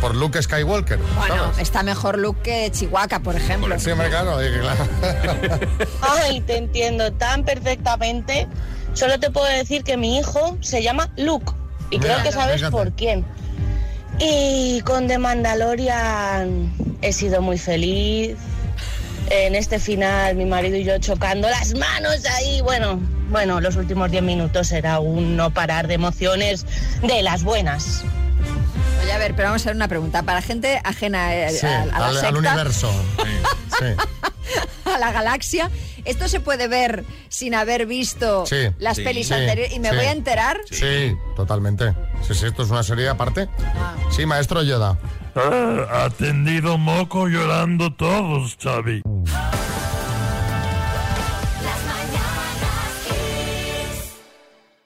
Por 0.00 0.14
Luke 0.14 0.40
Skywalker. 0.42 0.98
Bueno, 1.16 1.44
¿sabes? 1.44 1.58
está 1.58 1.82
mejor 1.82 2.18
look 2.18 2.42
que 2.42 2.70
Chihuahua, 2.70 3.20
por 3.20 3.36
ejemplo. 3.36 3.78
Sí, 3.80 3.90
hombre, 3.90 4.10
claro. 4.10 4.36
claro. 4.60 4.86
Ay, 6.02 6.40
te 6.42 6.58
entiendo 6.58 7.12
tan 7.14 7.44
perfectamente. 7.44 8.48
Solo 8.94 9.18
te 9.18 9.30
puedo 9.30 9.46
decir 9.46 9.84
que 9.84 9.96
mi 9.96 10.18
hijo 10.18 10.56
se 10.60 10.82
llama 10.82 11.10
Luke. 11.16 11.52
Y 11.90 11.98
Mira, 11.98 12.14
creo 12.14 12.24
que 12.24 12.32
sabes 12.32 12.56
fíjate. 12.56 12.72
por 12.72 12.92
quién. 12.92 13.24
Y 14.18 14.80
con 14.82 15.06
The 15.08 15.18
Mandalorian 15.18 16.72
he 17.00 17.12
sido 17.12 17.40
muy 17.42 17.58
feliz. 17.58 18.36
En 19.30 19.54
este 19.54 19.78
final, 19.78 20.34
mi 20.36 20.44
marido 20.44 20.76
y 20.76 20.84
yo 20.84 20.98
chocando 20.98 21.48
las 21.48 21.74
manos 21.74 22.24
ahí. 22.26 22.60
Bueno, 22.60 23.00
bueno, 23.30 23.60
los 23.60 23.76
últimos 23.76 24.10
10 24.10 24.22
minutos 24.22 24.72
era 24.72 25.00
un 25.00 25.36
no 25.36 25.50
parar 25.52 25.86
de 25.88 25.94
emociones 25.94 26.66
de 27.02 27.22
las 27.22 27.42
buenas. 27.42 28.02
Oye, 29.02 29.12
a 29.12 29.18
ver, 29.18 29.34
pero 29.34 29.48
vamos 29.48 29.62
a 29.62 29.64
hacer 29.64 29.76
una 29.76 29.88
pregunta. 29.88 30.22
Para 30.22 30.42
gente 30.42 30.80
ajena 30.84 31.34
eh, 31.34 31.50
Sí, 31.50 31.66
a, 31.66 31.82
a 31.82 31.86
la 31.86 32.06
al, 32.08 32.12
secta, 32.14 32.28
al 32.28 32.36
universo. 32.36 32.92
Sí, 33.18 33.30
sí. 33.78 33.84
a 34.94 34.98
la 34.98 35.12
galaxia, 35.12 35.70
¿esto 36.04 36.28
se 36.28 36.40
puede 36.40 36.68
ver 36.68 37.04
sin 37.28 37.54
haber 37.54 37.86
visto 37.86 38.46
Sí. 38.46 38.68
las 38.78 38.96
Sí. 38.96 39.04
pelis 39.04 39.28
Sí, 39.28 39.34
anteriores? 39.34 39.72
¿Y 39.74 39.80
me 39.80 39.90
sí. 39.90 39.96
voy 39.96 40.04
a 40.06 40.12
enterar? 40.12 40.60
Sí, 40.70 41.14
totalmente. 41.36 41.94
Sí, 42.26 42.34
sí, 42.34 42.46
esto 42.46 42.62
es 42.62 42.70
una 42.70 42.82
serie 42.82 43.08
aparte. 43.08 43.48
Sí, 44.10 44.26
maestro 44.26 44.62
Yoda. 44.62 44.98
Ah, 45.34 46.04
atendido 46.04 46.76
moco 46.78 47.26
llorando 47.28 47.92
todos, 47.94 48.56
Xavi. 48.62 49.02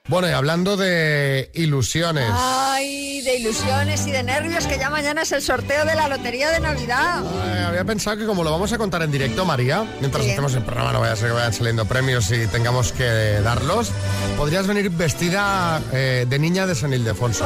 Bueno, 0.07 0.29
y 0.29 0.31
hablando 0.31 0.77
de 0.77 1.51
ilusiones. 1.53 2.29
Ay, 2.33 3.21
de 3.21 3.35
ilusiones 3.39 4.07
y 4.07 4.11
de 4.11 4.23
nervios, 4.23 4.65
que 4.65 4.77
ya 4.77 4.89
mañana 4.89 5.23
es 5.23 5.31
el 5.33 5.41
sorteo 5.41 5.83
de 5.83 5.95
la 5.95 6.07
lotería 6.07 6.49
de 6.49 6.61
Navidad. 6.61 7.23
Había 7.67 7.83
pensado 7.83 8.15
que 8.17 8.25
como 8.25 8.41
lo 8.45 8.51
vamos 8.51 8.71
a 8.71 8.77
contar 8.77 9.01
en 9.01 9.11
directo, 9.11 9.43
María, 9.43 9.85
mientras 9.99 10.23
Sí. 10.23 10.31
hacemos 10.31 10.53
el 10.55 10.63
programa, 10.63 10.93
no 10.93 11.01
vaya 11.01 11.11
a 11.11 11.15
ser 11.17 11.27
que 11.27 11.33
vayan 11.33 11.51
saliendo 11.53 11.85
premios 11.85 12.31
y 12.31 12.47
tengamos 12.47 12.93
que 12.93 13.03
darlos, 13.43 13.91
podrías 14.37 14.65
venir 14.65 14.89
vestida 14.91 15.81
eh, 15.91 16.25
de 16.27 16.39
niña 16.39 16.65
de 16.65 16.75
San 16.75 16.93
Ildefonso, 16.93 17.45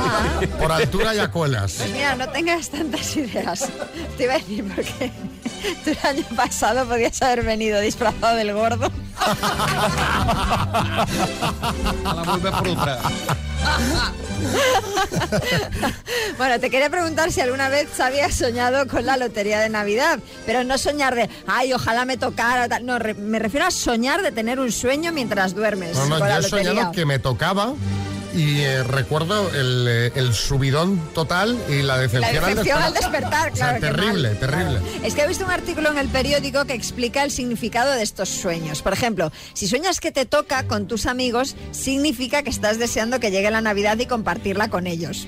por 0.59 0.71
altura 0.71 1.15
y 1.15 1.19
acuelas. 1.19 1.73
Pues 1.79 1.89
mira, 1.91 2.15
no 2.15 2.29
tengas 2.29 2.69
tantas 2.69 3.15
ideas. 3.17 3.67
Te 4.17 4.25
iba 4.25 4.33
a 4.35 4.37
decir 4.37 4.63
porque 4.75 5.11
tú 5.83 5.89
el 5.91 5.97
año 6.03 6.25
pasado 6.35 6.85
podías 6.87 7.21
haber 7.21 7.43
venido 7.43 7.79
disfrazado 7.79 8.35
del 8.35 8.53
gordo. 8.53 8.91
Bueno, 16.37 16.59
te 16.59 16.69
quería 16.69 16.89
preguntar 16.89 17.31
si 17.31 17.41
alguna 17.41 17.69
vez 17.69 17.99
habías 17.99 18.33
soñado 18.33 18.87
con 18.87 19.05
la 19.05 19.17
lotería 19.17 19.59
de 19.59 19.69
Navidad, 19.69 20.19
pero 20.45 20.63
no 20.63 20.77
soñar 20.77 21.15
de, 21.15 21.29
ay, 21.47 21.73
ojalá 21.73 22.05
me 22.05 22.17
tocara. 22.17 22.79
No, 22.79 22.97
re- 22.99 23.13
me 23.13 23.39
refiero 23.39 23.65
a 23.67 23.71
soñar 23.71 24.21
de 24.21 24.31
tener 24.31 24.59
un 24.59 24.71
sueño 24.71 25.11
mientras 25.11 25.53
duermes. 25.53 25.95
No, 25.97 26.05
no, 26.07 26.19
con 26.19 26.27
yo 26.27 26.33
la 26.33 26.39
he 26.39 26.43
soñado 26.43 26.91
que 26.91 27.05
me 27.05 27.19
tocaba 27.19 27.73
y 28.33 28.61
eh, 28.61 28.83
recuerdo 28.83 29.49
el, 29.53 29.85
eh, 29.87 30.11
el 30.15 30.33
subidón 30.33 30.99
total 31.13 31.57
y 31.69 31.81
la 31.81 31.95
La 31.95 31.97
decepción, 31.97 32.45
decepción 32.45 32.81
al 32.83 32.93
despertar. 32.93 33.51
despertar, 33.51 33.51
O 33.51 33.55
sea, 33.55 33.77
claro. 33.77 33.95
terrible, 33.97 34.29
mal. 34.29 34.39
terrible. 34.39 34.79
Es 35.03 35.13
que 35.15 35.21
he 35.21 35.27
visto 35.27 35.45
un 35.45 35.51
artículo 35.51 35.91
en 35.91 35.97
el 35.97 36.07
periódico 36.07 36.65
que 36.65 36.73
explica 36.73 37.23
el 37.23 37.31
significado 37.31 37.91
de 37.91 38.03
estos 38.03 38.29
sueños. 38.29 38.81
Por 38.81 38.93
ejemplo, 38.93 39.31
si 39.53 39.67
sueñas 39.67 39.99
que 39.99 40.11
te 40.11 40.25
toca 40.25 40.67
con 40.67 40.87
tus 40.87 41.05
amigos, 41.05 41.55
significa 41.71 42.43
que 42.43 42.49
estás 42.49 42.79
deseando 42.79 43.19
que 43.19 43.31
llegue 43.31 43.51
la 43.51 43.61
Navidad 43.61 43.97
y 43.99 44.05
compartirla 44.05 44.69
con 44.69 44.87
ellos. 44.87 45.27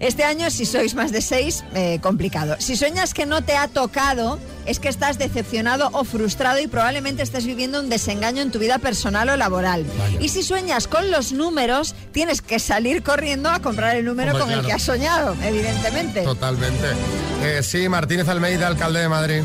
Este 0.00 0.24
año, 0.24 0.50
si 0.50 0.66
sois 0.66 0.94
más 0.94 1.12
de 1.12 1.22
seis, 1.22 1.64
eh, 1.74 1.98
complicado. 2.02 2.56
Si 2.58 2.76
sueñas 2.76 3.14
que 3.14 3.26
no 3.26 3.42
te 3.42 3.56
ha 3.56 3.68
tocado, 3.68 4.38
es 4.66 4.78
que 4.78 4.88
estás 4.88 5.18
decepcionado 5.18 5.90
o 5.92 6.04
frustrado 6.04 6.58
y 6.60 6.66
probablemente 6.66 7.22
estés 7.22 7.46
viviendo 7.46 7.80
un 7.80 7.88
desengaño 7.88 8.42
en 8.42 8.50
tu 8.50 8.58
vida 8.58 8.78
personal 8.78 9.28
o 9.28 9.36
laboral. 9.36 9.84
Y 10.20 10.28
si 10.28 10.42
sueñas 10.42 10.88
con 10.88 11.10
los 11.10 11.32
números, 11.32 11.94
tienes 12.12 12.40
que 12.40 12.58
salir 12.58 13.02
corriendo 13.02 13.50
a 13.50 13.60
comprar 13.60 13.96
el 13.96 14.04
número 14.04 14.32
Hombre, 14.32 14.44
con 14.44 14.52
el 14.52 14.66
que 14.66 14.72
has 14.72 14.82
soñado, 14.82 15.36
evidentemente. 15.42 16.22
Totalmente. 16.22 16.86
Eh, 17.42 17.62
sí, 17.62 17.88
Martínez 17.88 18.28
Almeida, 18.28 18.66
alcalde 18.66 19.00
de 19.00 19.08
Madrid. 19.08 19.42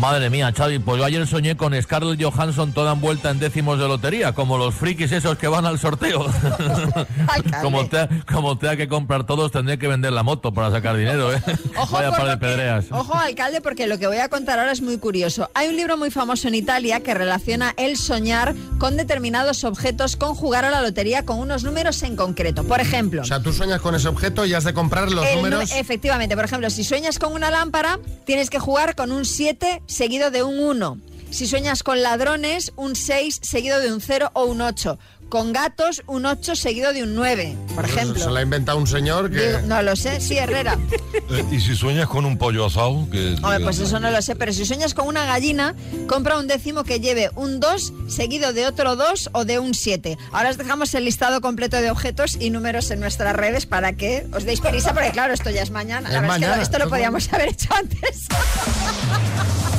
Madre 0.00 0.30
mía, 0.30 0.50
Xavi, 0.56 0.78
pues 0.78 0.98
yo 0.98 1.04
ayer 1.04 1.26
soñé 1.26 1.58
con 1.58 1.80
Scarlett 1.80 2.22
Johansson 2.22 2.72
toda 2.72 2.92
envuelta 2.94 3.28
en 3.30 3.38
décimos 3.38 3.78
de 3.78 3.86
lotería, 3.86 4.32
como 4.32 4.56
los 4.56 4.74
frikis 4.74 5.12
esos 5.12 5.36
que 5.36 5.46
van 5.46 5.66
al 5.66 5.78
sorteo. 5.78 6.24
como, 7.62 7.86
te, 7.86 8.08
como 8.32 8.56
tenga 8.56 8.76
que 8.76 8.88
comprar 8.88 9.24
todos, 9.26 9.52
tendré 9.52 9.78
que 9.78 9.88
vender 9.88 10.12
la 10.12 10.22
moto 10.22 10.52
para 10.54 10.70
sacar 10.70 10.96
dinero, 10.96 11.34
¿eh? 11.34 11.42
Vaya 11.90 12.08
por 12.10 12.18
par 12.18 12.26
de 12.28 12.32
que- 12.32 12.36
pedreas. 12.38 12.86
Ojo, 12.90 13.14
alcalde, 13.14 13.60
porque 13.60 13.86
lo 13.86 13.98
que 13.98 14.06
voy 14.06 14.16
a 14.16 14.30
contar 14.30 14.58
ahora 14.58 14.72
es 14.72 14.80
muy 14.80 14.96
curioso. 14.98 15.50
Hay 15.52 15.68
un 15.68 15.76
libro 15.76 15.98
muy 15.98 16.10
famoso 16.10 16.48
en 16.48 16.54
Italia 16.54 17.00
que 17.00 17.12
relaciona 17.12 17.74
el 17.76 17.98
soñar 17.98 18.54
con 18.78 18.96
determinados 18.96 19.64
objetos, 19.64 20.16
con 20.16 20.34
jugar 20.34 20.64
a 20.64 20.70
la 20.70 20.80
lotería 20.80 21.26
con 21.26 21.38
unos 21.38 21.62
números 21.62 22.02
en 22.04 22.16
concreto. 22.16 22.64
Por 22.64 22.80
ejemplo, 22.80 23.20
O 23.20 23.24
sea, 23.26 23.42
tú 23.42 23.52
sueñas 23.52 23.82
con 23.82 23.94
ese 23.94 24.08
objeto 24.08 24.46
y 24.46 24.54
has 24.54 24.64
de 24.64 24.72
comprar 24.72 25.12
los 25.12 25.26
números. 25.34 25.70
efectivamente, 25.72 26.34
por 26.36 26.46
ejemplo, 26.46 26.70
si 26.70 26.84
sueñas 26.84 27.18
con 27.18 27.34
una 27.34 27.50
lámpara, 27.50 27.98
tienes 28.24 28.48
que 28.48 28.58
jugar 28.58 28.94
con 28.94 29.12
un 29.12 29.26
7 29.26 29.82
seguido 29.90 30.30
de 30.30 30.42
un 30.42 30.58
1. 30.58 30.98
Si 31.30 31.46
sueñas 31.46 31.82
con 31.84 32.02
ladrones, 32.02 32.72
un 32.76 32.96
6 32.96 33.40
seguido 33.42 33.78
de 33.80 33.92
un 33.92 34.00
0 34.00 34.30
o 34.32 34.44
un 34.46 34.60
8. 34.62 34.98
Con 35.28 35.52
gatos, 35.52 36.02
un 36.08 36.26
8 36.26 36.56
seguido 36.56 36.92
de 36.92 37.04
un 37.04 37.14
9, 37.14 37.56
por 37.76 37.84
ejemplo. 37.84 38.20
Se 38.20 38.28
lo 38.28 38.34
ha 38.34 38.42
inventado 38.42 38.76
un 38.78 38.88
señor 38.88 39.30
que. 39.30 39.46
Digo, 39.46 39.60
no 39.68 39.80
lo 39.80 39.94
sé, 39.94 40.20
sí, 40.20 40.36
Herrera. 40.36 40.76
Eh, 41.32 41.44
¿Y 41.52 41.60
si 41.60 41.76
sueñas 41.76 42.08
con 42.08 42.24
un 42.24 42.36
pollo 42.38 42.66
asado? 42.66 43.06
Que, 43.08 43.34
Hombre, 43.40 43.60
pues 43.60 43.78
eso 43.78 44.00
no 44.00 44.10
lo 44.10 44.20
sé, 44.20 44.34
pero 44.34 44.52
si 44.52 44.66
sueñas 44.66 44.94
con 44.94 45.06
una 45.06 45.24
gallina, 45.26 45.76
compra 46.08 46.36
un 46.40 46.48
décimo 46.48 46.82
que 46.82 46.98
lleve 46.98 47.30
un 47.36 47.60
2 47.60 47.92
seguido 48.08 48.52
de 48.52 48.66
otro 48.66 48.96
2 48.96 49.30
o 49.32 49.44
de 49.44 49.60
un 49.60 49.72
7. 49.74 50.18
Ahora 50.32 50.50
os 50.50 50.58
dejamos 50.58 50.92
el 50.94 51.04
listado 51.04 51.40
completo 51.40 51.76
de 51.76 51.88
objetos 51.92 52.36
y 52.40 52.50
números 52.50 52.90
en 52.90 52.98
nuestras 52.98 53.36
redes 53.36 53.66
para 53.66 53.92
que 53.92 54.26
os 54.32 54.42
deis 54.44 54.60
prisa, 54.60 54.92
porque 54.92 55.12
claro, 55.12 55.32
esto 55.32 55.50
ya 55.50 55.62
es 55.62 55.70
mañana. 55.70 56.08
La 56.08 56.16
Es 56.16 56.20
verdad 56.22 56.36
es 56.36 56.40
que 56.40 56.46
mañana, 56.48 56.62
esto 56.62 56.78
lo 56.80 56.88
podíamos 56.88 57.32
haber 57.32 57.48
hecho 57.50 57.68
antes. 57.72 58.26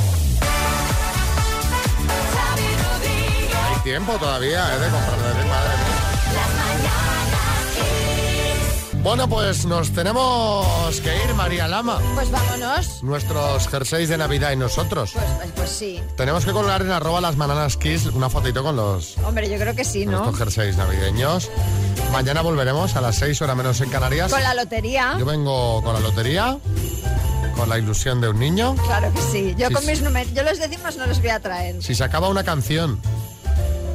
Tiempo 3.83 4.13
todavía, 4.13 4.75
¿eh? 4.75 4.79
De 4.79 4.89
comprar. 4.89 5.17
de- 5.17 5.49
madre 5.49 5.69
mía. 5.77 5.97
Bueno, 9.03 9.27
pues 9.27 9.65
nos 9.65 9.91
tenemos 9.91 11.01
que 11.01 11.23
ir, 11.25 11.33
María 11.33 11.67
Lama. 11.67 11.99
Pues 12.13 12.29
vámonos. 12.29 13.01
Nuestros 13.03 13.67
jerseys 13.67 14.09
de 14.09 14.17
Navidad 14.19 14.51
y 14.51 14.55
nosotros. 14.57 15.13
Pues, 15.13 15.25
pues- 15.37 15.51
pues 15.55 15.69
sí. 15.71 15.99
Tenemos 16.15 16.45
que 16.45 16.51
colgar 16.51 16.83
en 16.83 16.91
arroba 16.91 17.19
las 17.19 17.35
bananas 17.35 17.77
kiss 17.77 18.05
una 18.05 18.29
fotito 18.29 18.61
con 18.61 18.75
los 18.75 19.17
Hombre, 19.25 19.49
yo 19.49 19.57
creo 19.57 19.73
que 19.75 19.83
sí, 19.83 20.05
¿no? 20.05 20.19
estos 20.25 20.37
jerseys 20.37 20.77
navideños. 20.77 21.49
Mañana 22.11 22.41
volveremos 22.41 22.95
a 22.95 23.01
las 23.01 23.15
6 23.15 23.41
horas 23.41 23.55
menos 23.57 23.81
en 23.81 23.89
Canarias. 23.89 24.31
Con 24.31 24.43
la 24.43 24.53
lotería. 24.53 25.15
Yo 25.17 25.25
vengo 25.25 25.81
con 25.81 25.93
la 25.95 25.99
lotería, 25.99 26.57
con 27.55 27.69
la 27.69 27.79
ilusión 27.79 28.21
de 28.21 28.29
un 28.29 28.37
niño. 28.37 28.75
Claro 28.85 29.11
que 29.13 29.21
sí. 29.31 29.55
Yo 29.57 29.71
con 29.71 29.83
mis 29.87 30.03
números, 30.03 30.31
yo 30.35 30.43
los 30.43 30.59
decimos 30.59 30.95
no 30.97 31.07
los 31.07 31.19
voy 31.21 31.29
a 31.31 31.39
traer. 31.39 31.81
Si 31.81 31.95
se 31.95 32.03
acaba 32.03 32.29
una 32.29 32.43
canción 32.43 32.99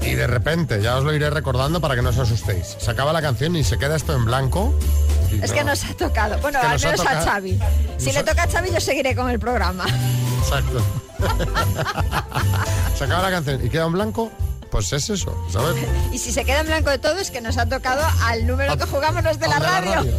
y 0.06 0.14
de 0.14 0.26
repente, 0.26 0.80
ya 0.82 0.96
os 0.96 1.04
lo 1.04 1.12
iré 1.14 1.28
recordando 1.30 1.80
para 1.80 1.94
que 1.96 2.02
no 2.02 2.10
os 2.10 2.18
asustéis, 2.18 2.76
se 2.78 2.90
acaba 2.90 3.12
la 3.12 3.20
canción 3.22 3.56
y 3.56 3.64
se 3.64 3.78
queda 3.78 3.96
esto 3.96 4.14
en 4.14 4.24
blanco. 4.24 4.74
y 5.30 5.42
Es 5.42 5.50
no- 5.50 5.56
que 5.56 5.64
nos 5.64 5.84
ha 5.84 5.94
tocado. 5.94 6.38
Bueno, 6.40 6.60
que 6.60 6.66
al 6.66 6.80
menos 6.80 7.00
a. 7.06 7.20
Xavi. 7.22 7.58
Si 7.98 8.06
Nos 8.06 8.14
le 8.14 8.22
toca 8.24 8.42
a 8.44 8.48
Xavi, 8.48 8.70
yo 8.72 8.80
seguiré 8.80 9.14
con 9.16 9.28
el 9.30 9.38
programa. 9.38 9.84
Exacto. 10.42 10.82
se 12.96 13.04
acaba 13.04 13.22
la 13.22 13.30
canción 13.30 13.64
y 13.64 13.68
queda 13.70 13.86
en 13.86 13.92
blanco, 13.92 14.30
pues 14.70 14.92
es 14.92 15.10
eso, 15.10 15.36
¿sabes? 15.50 15.74
Y 16.12 16.18
si 16.18 16.32
se 16.32 16.44
queda 16.44 16.60
en 16.60 16.66
blanco 16.66 16.90
de 16.90 16.98
todo, 16.98 17.18
es 17.18 17.30
que 17.30 17.40
nos 17.40 17.56
ha 17.58 17.66
tocado 17.66 18.02
al 18.22 18.46
número 18.46 18.76
que 18.76 18.84
jugamos 18.86 19.24
los 19.24 19.38
de 19.38 19.48
la 19.48 19.56
Al 19.56 19.62
de 19.62 19.68
la 19.68 19.80
radio. 19.96 20.12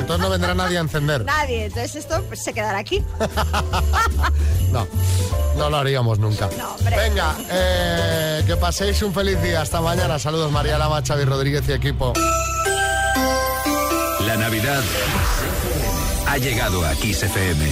Entonces 0.00 0.18
no 0.18 0.30
vendrá 0.30 0.54
nadie 0.54 0.78
a 0.78 0.80
encender. 0.80 1.24
Nadie. 1.24 1.66
Entonces 1.66 1.96
esto 1.96 2.22
pues, 2.24 2.42
se 2.42 2.52
quedará 2.52 2.78
aquí. 2.78 3.04
No, 4.72 4.86
no 5.56 5.70
lo 5.70 5.78
haríamos 5.78 6.18
nunca. 6.18 6.50
Venga, 6.84 7.34
eh, 7.50 8.44
que 8.46 8.54
paséis 8.56 9.00
un 9.02 9.14
feliz 9.14 9.40
día. 9.42 9.62
Hasta 9.62 9.80
mañana. 9.80 10.18
Saludos 10.18 10.52
María 10.52 10.76
Lama, 10.76 11.00
Xavi 11.02 11.24
Rodríguez 11.24 11.66
y 11.68 11.72
equipo. 11.72 12.12
La 14.26 14.36
Navidad 14.36 14.82
ha 16.26 16.36
llegado 16.36 16.84
a 16.84 16.92
Kiss 16.96 17.22
FM. 17.22 17.64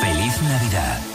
¡Feliz 0.00 0.42
Navidad! 0.42 1.13